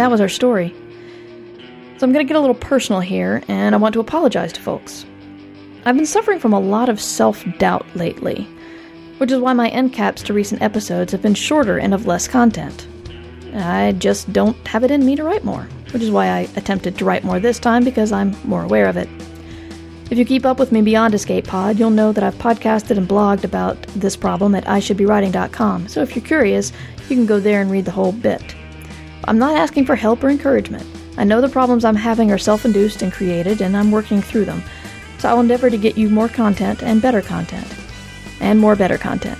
And 0.00 0.06
that 0.06 0.12
was 0.12 0.22
our 0.22 0.30
story. 0.30 0.70
So 1.98 2.06
I'm 2.06 2.12
going 2.14 2.26
to 2.26 2.28
get 2.28 2.38
a 2.38 2.40
little 2.40 2.54
personal 2.54 3.02
here, 3.02 3.42
and 3.48 3.74
I 3.74 3.78
want 3.78 3.92
to 3.92 4.00
apologize 4.00 4.50
to 4.54 4.60
folks. 4.62 5.04
I've 5.84 5.94
been 5.94 6.06
suffering 6.06 6.38
from 6.38 6.54
a 6.54 6.58
lot 6.58 6.88
of 6.88 6.98
self 6.98 7.44
doubt 7.58 7.84
lately, 7.94 8.48
which 9.18 9.30
is 9.30 9.40
why 9.40 9.52
my 9.52 9.68
end 9.68 9.92
caps 9.92 10.22
to 10.22 10.32
recent 10.32 10.62
episodes 10.62 11.12
have 11.12 11.20
been 11.20 11.34
shorter 11.34 11.76
and 11.76 11.92
of 11.92 12.06
less 12.06 12.26
content. 12.26 12.88
I 13.52 13.92
just 13.92 14.32
don't 14.32 14.56
have 14.66 14.84
it 14.84 14.90
in 14.90 15.04
me 15.04 15.16
to 15.16 15.22
write 15.22 15.44
more, 15.44 15.68
which 15.90 16.02
is 16.02 16.10
why 16.10 16.28
I 16.28 16.48
attempted 16.56 16.96
to 16.96 17.04
write 17.04 17.22
more 17.22 17.38
this 17.38 17.58
time 17.58 17.84
because 17.84 18.10
I'm 18.10 18.34
more 18.44 18.62
aware 18.62 18.86
of 18.86 18.96
it. 18.96 19.10
If 20.10 20.16
you 20.16 20.24
keep 20.24 20.46
up 20.46 20.58
with 20.58 20.72
me 20.72 20.80
beyond 20.80 21.12
Escape 21.12 21.46
Pod, 21.46 21.78
you'll 21.78 21.90
know 21.90 22.10
that 22.12 22.24
I've 22.24 22.36
podcasted 22.36 22.96
and 22.96 23.06
blogged 23.06 23.44
about 23.44 23.82
this 23.88 24.16
problem 24.16 24.54
at 24.54 24.64
ishouldbewriting.com, 24.64 25.88
so 25.88 26.00
if 26.00 26.16
you're 26.16 26.24
curious, 26.24 26.72
you 27.10 27.16
can 27.16 27.26
go 27.26 27.38
there 27.38 27.60
and 27.60 27.70
read 27.70 27.84
the 27.84 27.90
whole 27.90 28.12
bit. 28.12 28.56
I'm 29.24 29.38
not 29.38 29.56
asking 29.56 29.86
for 29.86 29.96
help 29.96 30.24
or 30.24 30.28
encouragement. 30.28 30.86
I 31.16 31.24
know 31.24 31.40
the 31.40 31.48
problems 31.48 31.84
I'm 31.84 31.96
having 31.96 32.30
are 32.32 32.38
self 32.38 32.64
induced 32.64 33.02
and 33.02 33.12
created, 33.12 33.60
and 33.60 33.76
I'm 33.76 33.90
working 33.90 34.22
through 34.22 34.46
them. 34.46 34.62
So 35.18 35.28
I'll 35.28 35.40
endeavor 35.40 35.68
to 35.68 35.76
get 35.76 35.98
you 35.98 36.08
more 36.08 36.28
content 36.28 36.82
and 36.82 37.02
better 37.02 37.20
content. 37.20 37.66
And 38.40 38.58
more 38.58 38.74
better 38.74 38.96
content. 38.96 39.38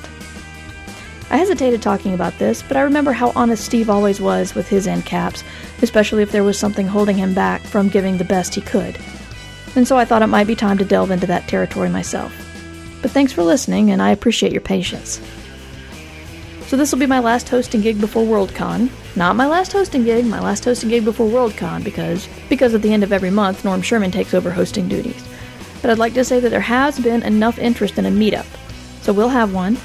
I 1.30 1.36
hesitated 1.36 1.80
talking 1.80 2.12
about 2.12 2.38
this, 2.38 2.62
but 2.62 2.76
I 2.76 2.82
remember 2.82 3.12
how 3.12 3.32
honest 3.36 3.64
Steve 3.64 3.88
always 3.88 4.20
was 4.20 4.54
with 4.54 4.68
his 4.68 4.86
end 4.86 5.06
caps, 5.06 5.44
especially 5.80 6.22
if 6.22 6.32
there 6.32 6.44
was 6.44 6.58
something 6.58 6.86
holding 6.88 7.16
him 7.16 7.34
back 7.34 7.62
from 7.62 7.88
giving 7.88 8.18
the 8.18 8.24
best 8.24 8.54
he 8.54 8.60
could. 8.60 8.98
And 9.76 9.86
so 9.86 9.96
I 9.96 10.04
thought 10.04 10.22
it 10.22 10.26
might 10.26 10.48
be 10.48 10.56
time 10.56 10.76
to 10.78 10.84
delve 10.84 11.12
into 11.12 11.28
that 11.28 11.46
territory 11.46 11.88
myself. 11.88 12.34
But 13.00 13.12
thanks 13.12 13.32
for 13.32 13.44
listening, 13.44 13.90
and 13.90 14.02
I 14.02 14.10
appreciate 14.10 14.52
your 14.52 14.60
patience. 14.60 15.20
So 16.70 16.76
this 16.76 16.92
will 16.92 17.00
be 17.00 17.06
my 17.06 17.18
last 17.18 17.48
hosting 17.48 17.80
gig 17.80 18.00
before 18.00 18.22
Worldcon. 18.22 18.90
Not 19.16 19.34
my 19.34 19.48
last 19.48 19.72
hosting 19.72 20.04
gig, 20.04 20.24
my 20.24 20.38
last 20.38 20.64
hosting 20.64 20.88
gig 20.88 21.04
before 21.04 21.28
Worldcon 21.28 21.82
because 21.82 22.28
because 22.48 22.74
at 22.74 22.82
the 22.82 22.92
end 22.92 23.02
of 23.02 23.12
every 23.12 23.32
month 23.32 23.64
Norm 23.64 23.82
Sherman 23.82 24.12
takes 24.12 24.34
over 24.34 24.52
hosting 24.52 24.86
duties. 24.86 25.20
But 25.82 25.90
I'd 25.90 25.98
like 25.98 26.14
to 26.14 26.22
say 26.22 26.38
that 26.38 26.50
there 26.50 26.60
has 26.60 27.00
been 27.00 27.24
enough 27.24 27.58
interest 27.58 27.98
in 27.98 28.06
a 28.06 28.08
meetup. 28.08 28.46
So 29.02 29.12
we'll 29.12 29.30
have 29.30 29.52
one, 29.52 29.78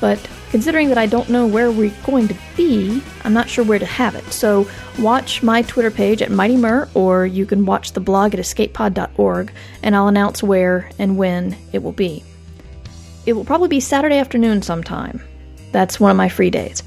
but 0.00 0.18
considering 0.50 0.88
that 0.88 0.98
I 0.98 1.06
don't 1.06 1.28
know 1.28 1.46
where 1.46 1.70
we're 1.70 1.94
going 2.02 2.26
to 2.26 2.36
be, 2.56 3.00
I'm 3.22 3.34
not 3.34 3.48
sure 3.48 3.64
where 3.64 3.78
to 3.78 3.86
have 3.86 4.16
it. 4.16 4.24
So 4.32 4.68
watch 4.98 5.44
my 5.44 5.62
Twitter 5.62 5.92
page 5.92 6.22
at 6.22 6.32
Mighty 6.32 6.60
or 6.94 7.24
you 7.24 7.46
can 7.46 7.66
watch 7.66 7.92
the 7.92 8.00
blog 8.00 8.34
at 8.34 8.40
escapepod.org, 8.40 9.52
and 9.84 9.94
I'll 9.94 10.08
announce 10.08 10.42
where 10.42 10.90
and 10.98 11.16
when 11.16 11.56
it 11.72 11.84
will 11.84 11.92
be. 11.92 12.24
It 13.26 13.34
will 13.34 13.44
probably 13.44 13.68
be 13.68 13.78
Saturday 13.78 14.18
afternoon 14.18 14.62
sometime. 14.62 15.22
That's 15.72 15.98
one 15.98 16.10
of 16.10 16.16
my 16.16 16.28
free 16.28 16.50
days. 16.50 16.82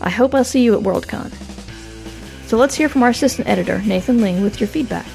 I 0.00 0.10
hope 0.10 0.34
I'll 0.34 0.44
see 0.44 0.62
you 0.62 0.74
at 0.74 0.82
Worldcon. 0.82 1.32
So 2.46 2.56
let's 2.56 2.74
hear 2.74 2.88
from 2.88 3.02
our 3.02 3.10
assistant 3.10 3.48
editor, 3.48 3.80
Nathan 3.82 4.20
Ling, 4.20 4.42
with 4.42 4.60
your 4.60 4.68
feedback. 4.68 5.06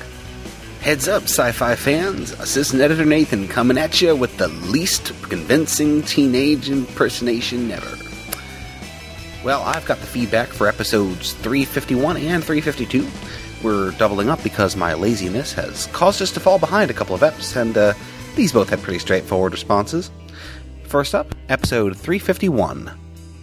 Heads 0.82 1.08
up, 1.08 1.24
sci 1.24 1.52
fi 1.52 1.76
fans. 1.76 2.32
Assistant 2.32 2.82
Editor 2.82 3.04
Nathan 3.04 3.48
coming 3.48 3.78
at 3.78 4.02
you 4.02 4.16
with 4.16 4.38
the 4.38 4.48
least 4.48 5.08
convincing 5.24 6.02
teenage 6.04 6.70
impersonation 6.70 7.70
ever. 7.72 7.98
Well, 9.44 9.62
I've 9.64 9.86
got 9.86 10.00
the 10.00 10.08
feedback 10.08 10.48
for 10.48 10.68
episodes 10.68 11.34
351 11.34 12.18
and 12.18 12.44
352. 12.44 13.08
We're 13.64 13.92
doubling 13.92 14.30
up 14.30 14.42
because 14.44 14.76
my 14.76 14.94
laziness 14.94 15.52
has 15.54 15.88
caused 15.88 16.22
us 16.22 16.32
to 16.32 16.40
fall 16.40 16.58
behind 16.58 16.90
a 16.90 16.94
couple 16.94 17.16
of 17.16 17.22
eps, 17.22 17.56
and 17.60 17.78
uh, 17.78 17.94
these 18.36 18.54
both 18.54 18.70
had 18.70 18.82
pretty 18.82 19.00
straightforward 19.00 19.52
responses. 19.52 20.10
First 20.84 21.14
up, 21.14 21.36
episode 21.50 21.98
351 21.98 22.92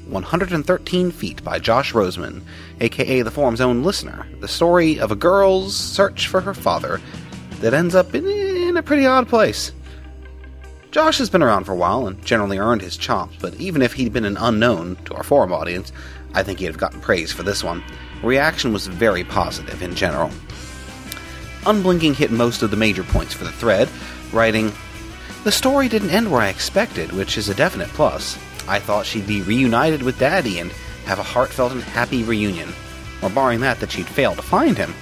113 0.08 1.10
Feet 1.10 1.42
by 1.42 1.58
Josh 1.58 1.92
Roseman, 1.92 2.42
aka 2.80 3.22
the 3.22 3.30
forum's 3.30 3.60
own 3.60 3.82
listener. 3.82 4.26
The 4.40 4.48
story 4.48 4.98
of 4.98 5.10
a 5.10 5.16
girl's 5.16 5.76
search 5.76 6.28
for 6.28 6.40
her 6.40 6.54
father 6.54 7.00
that 7.60 7.74
ends 7.74 7.94
up 7.94 8.14
in, 8.14 8.26
in 8.26 8.76
a 8.76 8.82
pretty 8.82 9.06
odd 9.06 9.28
place. 9.28 9.72
Josh 10.90 11.18
has 11.18 11.28
been 11.28 11.42
around 11.42 11.64
for 11.64 11.72
a 11.72 11.76
while 11.76 12.06
and 12.06 12.24
generally 12.24 12.58
earned 12.58 12.82
his 12.82 12.96
chops, 12.96 13.36
but 13.40 13.54
even 13.54 13.82
if 13.82 13.94
he'd 13.94 14.12
been 14.12 14.24
an 14.24 14.36
unknown 14.36 14.96
to 15.06 15.14
our 15.14 15.24
forum 15.24 15.52
audience, 15.52 15.90
I 16.34 16.42
think 16.42 16.58
he'd 16.58 16.66
have 16.66 16.78
gotten 16.78 17.00
praise 17.00 17.32
for 17.32 17.42
this 17.42 17.64
one. 17.64 17.82
Reaction 18.22 18.72
was 18.72 18.86
very 18.86 19.24
positive 19.24 19.82
in 19.82 19.94
general. 19.94 20.30
Unblinking 21.66 22.14
hit 22.14 22.30
most 22.30 22.62
of 22.62 22.70
the 22.70 22.76
major 22.76 23.02
points 23.02 23.34
for 23.34 23.44
the 23.44 23.52
thread, 23.52 23.88
writing, 24.32 24.70
The 25.44 25.52
story 25.52 25.88
didn't 25.88 26.10
end 26.10 26.30
where 26.30 26.42
I 26.42 26.48
expected, 26.48 27.12
which 27.12 27.38
is 27.38 27.48
a 27.48 27.54
definite 27.54 27.88
plus. 27.88 28.38
I 28.66 28.78
thought 28.78 29.06
she'd 29.06 29.26
be 29.26 29.42
reunited 29.42 30.02
with 30.02 30.18
Daddy 30.18 30.58
and 30.58 30.72
have 31.04 31.18
a 31.18 31.22
heartfelt 31.22 31.72
and 31.72 31.82
happy 31.82 32.22
reunion, 32.22 32.72
or 33.22 33.30
barring 33.30 33.60
that, 33.60 33.80
that 33.80 33.92
she'd 33.92 34.06
fail 34.06 34.34
to 34.34 34.42
find 34.42 34.76
him. 34.76 34.94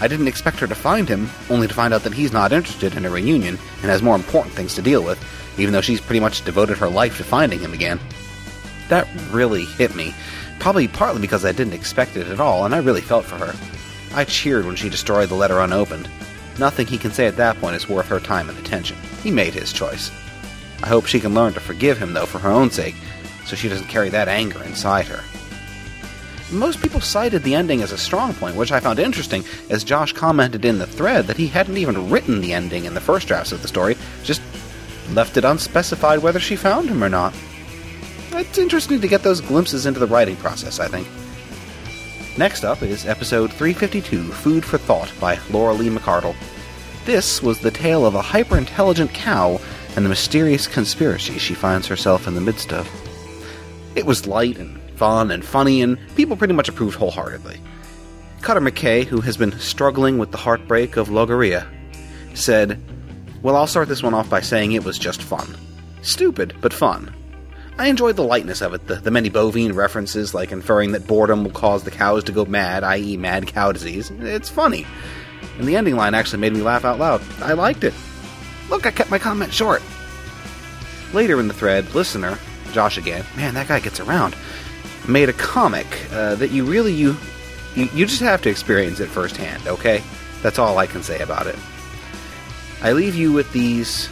I 0.00 0.08
didn't 0.08 0.28
expect 0.28 0.58
her 0.60 0.66
to 0.66 0.74
find 0.74 1.08
him, 1.08 1.30
only 1.50 1.68
to 1.68 1.74
find 1.74 1.94
out 1.94 2.02
that 2.02 2.14
he's 2.14 2.32
not 2.32 2.52
interested 2.52 2.96
in 2.96 3.04
a 3.04 3.10
reunion 3.10 3.58
and 3.82 3.90
has 3.90 4.02
more 4.02 4.16
important 4.16 4.54
things 4.54 4.74
to 4.74 4.82
deal 4.82 5.04
with, 5.04 5.22
even 5.58 5.72
though 5.72 5.80
she's 5.80 6.00
pretty 6.00 6.20
much 6.20 6.44
devoted 6.44 6.78
her 6.78 6.88
life 6.88 7.18
to 7.18 7.24
finding 7.24 7.60
him 7.60 7.72
again. 7.72 8.00
That 8.88 9.08
really 9.30 9.64
hit 9.64 9.94
me, 9.94 10.14
probably 10.58 10.88
partly 10.88 11.20
because 11.20 11.44
I 11.44 11.52
didn't 11.52 11.74
expect 11.74 12.16
it 12.16 12.26
at 12.26 12.40
all, 12.40 12.64
and 12.64 12.74
I 12.74 12.78
really 12.78 13.00
felt 13.00 13.24
for 13.24 13.36
her. 13.36 13.54
I 14.14 14.24
cheered 14.24 14.66
when 14.66 14.76
she 14.76 14.88
destroyed 14.88 15.28
the 15.28 15.34
letter 15.34 15.60
unopened. 15.60 16.08
Nothing 16.58 16.86
he 16.86 16.98
can 16.98 17.12
say 17.12 17.26
at 17.26 17.36
that 17.36 17.58
point 17.60 17.76
is 17.76 17.88
worth 17.88 18.08
her 18.08 18.20
time 18.20 18.48
and 18.48 18.58
attention. 18.58 18.96
He 19.22 19.30
made 19.30 19.54
his 19.54 19.72
choice. 19.72 20.10
I 20.84 20.88
hope 20.88 21.06
she 21.06 21.18
can 21.18 21.32
learn 21.32 21.54
to 21.54 21.60
forgive 21.60 21.96
him, 21.96 22.12
though, 22.12 22.26
for 22.26 22.38
her 22.40 22.50
own 22.50 22.70
sake, 22.70 22.94
so 23.46 23.56
she 23.56 23.70
doesn't 23.70 23.88
carry 23.88 24.10
that 24.10 24.28
anger 24.28 24.62
inside 24.64 25.06
her. 25.06 25.24
Most 26.52 26.82
people 26.82 27.00
cited 27.00 27.42
the 27.42 27.54
ending 27.54 27.80
as 27.80 27.90
a 27.90 27.96
strong 27.96 28.34
point, 28.34 28.54
which 28.54 28.70
I 28.70 28.80
found 28.80 28.98
interesting, 28.98 29.44
as 29.70 29.82
Josh 29.82 30.12
commented 30.12 30.66
in 30.66 30.78
the 30.78 30.86
thread 30.86 31.26
that 31.26 31.38
he 31.38 31.46
hadn't 31.46 31.78
even 31.78 32.10
written 32.10 32.42
the 32.42 32.52
ending 32.52 32.84
in 32.84 32.92
the 32.92 33.00
first 33.00 33.26
drafts 33.26 33.50
of 33.50 33.62
the 33.62 33.68
story, 33.68 33.96
just 34.24 34.42
left 35.12 35.38
it 35.38 35.44
unspecified 35.46 36.18
whether 36.18 36.38
she 36.38 36.54
found 36.54 36.90
him 36.90 37.02
or 37.02 37.08
not. 37.08 37.34
It's 38.32 38.58
interesting 38.58 39.00
to 39.00 39.08
get 39.08 39.22
those 39.22 39.40
glimpses 39.40 39.86
into 39.86 40.00
the 40.00 40.06
writing 40.06 40.36
process, 40.36 40.80
I 40.80 40.88
think. 40.88 41.08
Next 42.36 42.62
up 42.62 42.82
is 42.82 43.06
episode 43.06 43.50
352 43.50 44.32
Food 44.32 44.66
for 44.66 44.76
Thought 44.76 45.10
by 45.18 45.38
Laura 45.48 45.72
Lee 45.72 45.88
McArdle. 45.88 46.36
This 47.06 47.42
was 47.42 47.58
the 47.58 47.70
tale 47.70 48.04
of 48.04 48.14
a 48.14 48.20
hyper 48.20 48.58
intelligent 48.58 49.14
cow 49.14 49.58
and 49.96 50.04
the 50.04 50.08
mysterious 50.08 50.66
conspiracy 50.66 51.38
she 51.38 51.54
finds 51.54 51.86
herself 51.86 52.26
in 52.26 52.34
the 52.34 52.40
midst 52.40 52.72
of. 52.72 52.88
It 53.94 54.06
was 54.06 54.26
light 54.26 54.58
and 54.58 54.80
fun 54.92 55.30
and 55.30 55.44
funny, 55.44 55.82
and 55.82 55.98
people 56.16 56.36
pretty 56.36 56.54
much 56.54 56.68
approved 56.68 56.96
wholeheartedly. 56.96 57.60
Cutter 58.40 58.60
McKay, 58.60 59.04
who 59.04 59.20
has 59.20 59.36
been 59.36 59.58
struggling 59.58 60.18
with 60.18 60.30
the 60.30 60.36
heartbreak 60.36 60.96
of 60.96 61.08
Logorrhea, 61.08 61.66
said, 62.34 62.80
Well, 63.42 63.56
I'll 63.56 63.66
start 63.66 63.88
this 63.88 64.02
one 64.02 64.14
off 64.14 64.28
by 64.28 64.40
saying 64.40 64.72
it 64.72 64.84
was 64.84 64.98
just 64.98 65.22
fun. 65.22 65.56
Stupid, 66.02 66.54
but 66.60 66.72
fun. 66.72 67.14
I 67.78 67.88
enjoyed 67.88 68.16
the 68.16 68.22
lightness 68.22 68.60
of 68.60 68.72
it, 68.74 68.86
the, 68.86 68.96
the 68.96 69.10
many 69.10 69.30
bovine 69.30 69.72
references, 69.72 70.34
like 70.34 70.52
inferring 70.52 70.92
that 70.92 71.06
boredom 71.06 71.42
will 71.42 71.50
cause 71.50 71.82
the 71.82 71.90
cows 71.90 72.22
to 72.24 72.32
go 72.32 72.44
mad, 72.44 72.84
i.e., 72.84 73.16
mad 73.16 73.48
cow 73.48 73.72
disease. 73.72 74.10
It's 74.20 74.48
funny. 74.48 74.86
And 75.58 75.66
the 75.66 75.76
ending 75.76 75.96
line 75.96 76.14
actually 76.14 76.40
made 76.40 76.52
me 76.52 76.62
laugh 76.62 76.84
out 76.84 76.98
loud. 76.98 77.22
I 77.40 77.54
liked 77.54 77.82
it. 77.82 77.94
Look, 78.68 78.86
I 78.86 78.90
kept 78.90 79.10
my 79.10 79.18
comment 79.18 79.52
short. 79.52 79.82
Later 81.12 81.38
in 81.38 81.48
the 81.48 81.54
thread, 81.54 81.94
listener, 81.94 82.38
Josh 82.72 82.98
again. 82.98 83.24
Man, 83.36 83.54
that 83.54 83.68
guy 83.68 83.80
gets 83.80 84.00
around. 84.00 84.34
Made 85.06 85.28
a 85.28 85.34
comic 85.34 85.86
uh, 86.12 86.34
that 86.36 86.50
you 86.50 86.64
really 86.64 86.92
you, 86.92 87.16
you 87.74 87.88
you 87.94 88.06
just 88.06 88.20
have 88.20 88.42
to 88.42 88.50
experience 88.50 89.00
it 89.00 89.08
firsthand. 89.08 89.66
Okay, 89.66 90.02
that's 90.42 90.58
all 90.58 90.78
I 90.78 90.86
can 90.86 91.02
say 91.02 91.20
about 91.20 91.46
it. 91.46 91.56
I 92.82 92.92
leave 92.92 93.14
you 93.14 93.32
with 93.32 93.52
these 93.52 94.08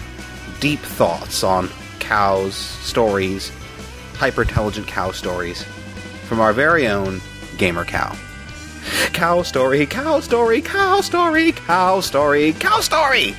deep 0.60 0.80
thoughts 0.80 1.42
on 1.42 1.68
cows, 1.98 2.54
stories, 2.54 3.50
hyper 4.14 4.42
intelligent 4.42 4.86
cow 4.86 5.10
stories 5.10 5.64
from 6.28 6.40
our 6.40 6.52
very 6.52 6.86
own 6.86 7.20
Gamer 7.58 7.84
Cow. 7.84 8.16
Cow 9.12 9.42
story, 9.42 9.86
cow 9.86 10.20
story, 10.20 10.60
cow 10.60 11.00
story, 11.00 11.52
cow 11.52 12.00
story, 12.00 12.52
cow 12.54 12.80
story! 12.80 13.34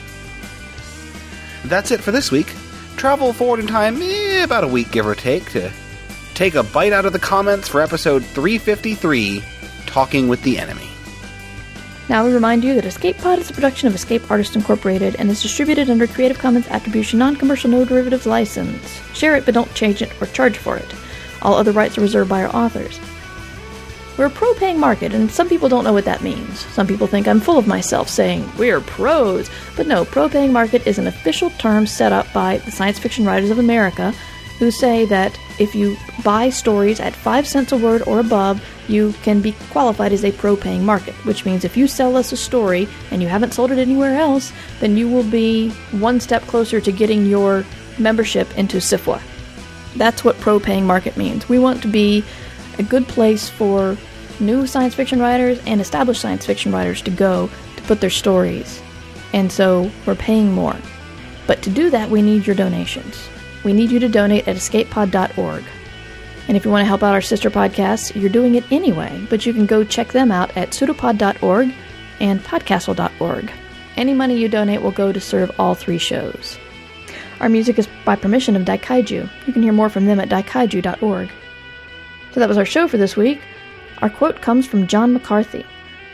That's 1.66 1.92
it 1.92 2.02
for 2.02 2.12
this 2.12 2.32
week. 2.32 2.54
Travel 2.98 3.34
forward 3.34 3.60
in 3.60 3.68
time 3.68 4.02
eh, 4.02 4.44
about 4.44 4.64
a 4.64 4.68
week, 4.68 4.92
give 4.92 5.08
or 5.08 5.16
take, 5.16 5.50
to 5.52 5.72
take 6.34 6.56
a 6.56 6.64
bite 6.64 6.94
out 6.94 7.06
of 7.06 7.14
the 7.14 7.20
comments 7.20 7.68
for 7.68 7.82
episode 7.82 8.24
353 8.26 9.44
Talking 9.86 10.28
with 10.28 10.42
the 10.44 10.58
Enemy. 10.58 10.90
Now 12.10 12.26
we 12.26 12.34
remind 12.34 12.64
you 12.64 12.76
that 12.76 12.86
Escape 12.86 13.18
Pod 13.18 13.40
is 13.40 13.50
a 13.50 13.54
production 13.54 13.88
of 13.88 13.96
Escape 13.96 14.30
Artists 14.30 14.56
Incorporated 14.56 15.16
and 15.16 15.30
is 15.30 15.42
distributed 15.42 15.90
under 15.90 16.06
Creative 16.06 16.38
Commons 16.38 16.68
Attribution 16.68 17.20
Non-Commercial 17.20 17.70
No 17.70 17.86
Derivatives 17.86 18.26
License. 18.26 19.02
Share 19.14 19.38
it 19.38 19.46
but 19.46 19.54
don't 19.54 19.74
change 19.74 20.02
it 20.02 20.12
or 20.22 20.28
charge 20.28 20.58
for 20.58 20.76
it. 20.76 20.94
All 21.42 21.54
other 21.54 21.72
rights 21.72 21.98
are 21.98 22.02
reserved 22.02 22.30
by 22.30 22.44
our 22.44 22.54
authors. 22.56 23.00
We're 24.18 24.28
a 24.28 24.30
pro 24.30 24.54
paying 24.54 24.80
market, 24.80 25.14
and 25.14 25.32
some 25.32 25.50
people 25.50 25.70
don't 25.70 25.84
know 25.84 25.94
what 25.94 26.06
that 26.06 26.22
means. 26.22 26.60
Some 26.68 26.86
people 26.86 27.08
think 27.08 27.28
I'm 27.28 27.40
full 27.40 27.58
of 27.58 27.66
myself 27.66 28.08
saying, 28.08 28.48
we're 28.58 28.80
pros. 28.80 29.50
But 29.76 29.88
no, 29.88 30.06
pro 30.06 30.30
paying 30.30 30.54
market 30.54 30.86
is 30.86 31.00
an 31.00 31.08
official 31.08 31.50
term 31.52 31.88
set 31.88 32.12
up 32.12 32.32
by 32.32 32.58
the 32.60 32.72
Science 32.72 33.00
Fiction 33.00 33.26
Writers 33.26 33.50
of 33.50 33.58
America 33.58 34.14
who 34.60 34.70
say 34.72 35.06
that 35.06 35.38
if 35.60 35.74
you 35.74 35.98
buy 36.24 36.50
stories 36.50 37.00
at 37.00 37.16
5 37.16 37.48
cents 37.48 37.72
a 37.72 37.78
word 37.78 38.04
or 38.04 38.20
above, 38.20 38.64
you 38.88 39.14
can 39.24 39.42
be 39.42 39.54
qualified 39.72 40.14
as 40.14 40.24
a 40.24 40.32
pro 40.32 40.56
paying 40.56 40.86
market, 40.86 41.14
which 41.26 41.44
means 41.44 41.66
if 41.66 41.76
you 41.76 41.88
sell 41.88 42.16
us 42.16 42.32
a 42.32 42.38
story 42.38 42.88
and 43.12 43.22
you 43.22 43.28
haven't 43.28 43.54
sold 43.54 43.72
it 43.72 43.80
anywhere 43.80 44.16
else, 44.16 44.54
then 44.80 44.96
you 44.96 45.10
will 45.10 45.24
be 45.24 45.70
one 45.92 46.20
step 46.20 46.44
closer 46.44 46.80
to 46.80 46.92
getting 46.92 47.26
your 47.26 47.66
membership 47.98 48.58
into 48.58 48.78
SFWA. 48.78 49.22
That's 49.96 50.24
what 50.24 50.40
pro 50.40 50.60
paying 50.60 50.86
market 50.86 51.18
means. 51.18 51.50
We 51.50 51.60
want 51.60 51.82
to 51.82 51.88
be 51.88 52.24
a 52.78 52.84
good 52.84 53.08
place 53.08 53.50
for 53.50 53.98
new 54.40 54.66
science 54.68 54.96
fiction 54.96 55.20
writers 55.20 55.60
and 55.66 55.80
established 55.80 56.22
science 56.22 56.46
fiction 56.46 56.72
writers 56.72 57.02
to 57.04 57.12
go 57.12 57.50
to 57.76 57.84
put 57.84 58.02
their 58.02 58.10
stories. 58.10 58.82
And 59.34 59.52
so 59.52 59.92
we're 60.06 60.16
paying 60.16 60.52
more. 60.54 60.76
But 61.48 61.62
to 61.64 61.70
do 61.70 61.90
that, 61.90 62.10
we 62.10 62.22
need 62.22 62.48
your 62.48 62.56
donations. 62.56 63.28
We 63.64 63.74
need 63.74 63.92
you 63.92 64.00
to 64.00 64.10
donate 64.10 64.48
at 64.48 64.56
escapepod.org. 64.56 65.64
And 66.48 66.58
if 66.58 66.66
you 66.66 66.72
want 66.72 66.82
to 66.82 66.88
help 66.88 67.04
out 67.04 67.14
our 67.14 67.22
sister 67.22 67.50
podcasts, 67.50 68.20
you're 68.20 68.30
doing 68.30 68.56
it 68.56 68.70
anyway, 68.72 69.26
but 69.30 69.46
you 69.46 69.54
can 69.54 69.66
go 69.66 69.84
check 69.84 70.12
them 70.12 70.32
out 70.32 70.56
at 70.58 70.72
pseudopod.org 70.72 71.74
and 72.20 72.44
podcastle.org. 72.44 73.52
Any 73.96 74.14
money 74.14 74.38
you 74.38 74.50
donate 74.50 74.82
will 74.82 74.92
go 74.92 75.12
to 75.12 75.22
serve 75.22 75.52
all 75.58 75.76
three 75.76 75.98
shows. 75.98 76.58
Our 77.40 77.50
music 77.50 77.80
is 77.80 77.88
by 78.06 78.16
permission 78.16 78.56
of 78.56 78.64
Daikaiju. 78.64 79.30
You 79.48 79.54
can 79.54 79.62
hear 79.62 79.74
more 79.74 79.90
from 79.90 80.06
them 80.06 80.20
at 80.20 80.30
daikaiju.org. 80.30 81.30
So 82.34 82.40
that 82.40 82.50
was 82.50 82.58
our 82.58 82.66
show 82.66 82.88
for 82.88 82.98
this 82.98 83.16
week. 83.16 83.40
Our 84.02 84.10
quote 84.10 84.42
comes 84.42 84.66
from 84.66 84.88
John 84.88 85.14
McCarthy. 85.14 85.66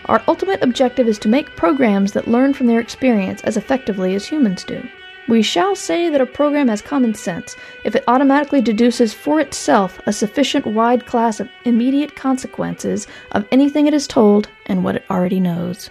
Our 0.06 0.22
ultimate 0.28 0.62
objective 0.62 1.08
is 1.08 1.18
to 1.20 1.30
make 1.30 1.56
programs 1.56 2.12
that 2.12 2.28
learn 2.28 2.54
from 2.54 2.68
their 2.68 2.80
experience 2.80 3.42
as 3.44 3.58
effectively 3.58 4.16
as 4.16 4.26
humans 4.26 4.64
do. 4.64 4.88
We 5.30 5.44
shall 5.44 5.76
say 5.76 6.10
that 6.10 6.22
a 6.22 6.26
program 6.26 6.68
has 6.70 6.82
common 6.82 7.14
sense 7.14 7.56
if 7.86 7.96
it 7.96 8.04
automatically 8.08 8.62
deduces 8.62 9.14
for 9.14 9.40
itself 9.40 10.00
a 10.08 10.14
sufficient 10.14 10.66
wide 10.66 11.06
class 11.06 11.40
of 11.40 11.50
immediate 11.66 12.16
consequences 12.16 13.08
of 13.34 13.46
anything 13.52 13.86
it 13.86 13.94
is 13.94 14.08
told 14.08 14.50
and 14.66 14.84
what 14.84 14.96
it 14.96 15.06
already 15.10 15.40
knows. 15.40 15.90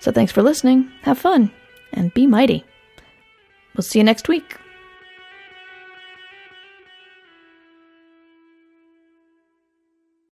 So 0.00 0.10
thanks 0.10 0.32
for 0.32 0.42
listening, 0.42 0.90
have 1.02 1.18
fun, 1.18 1.52
and 1.92 2.12
be 2.12 2.26
mighty. 2.26 2.64
We'll 3.76 3.82
see 3.82 4.00
you 4.00 4.04
next 4.04 4.28
week. 4.28 4.56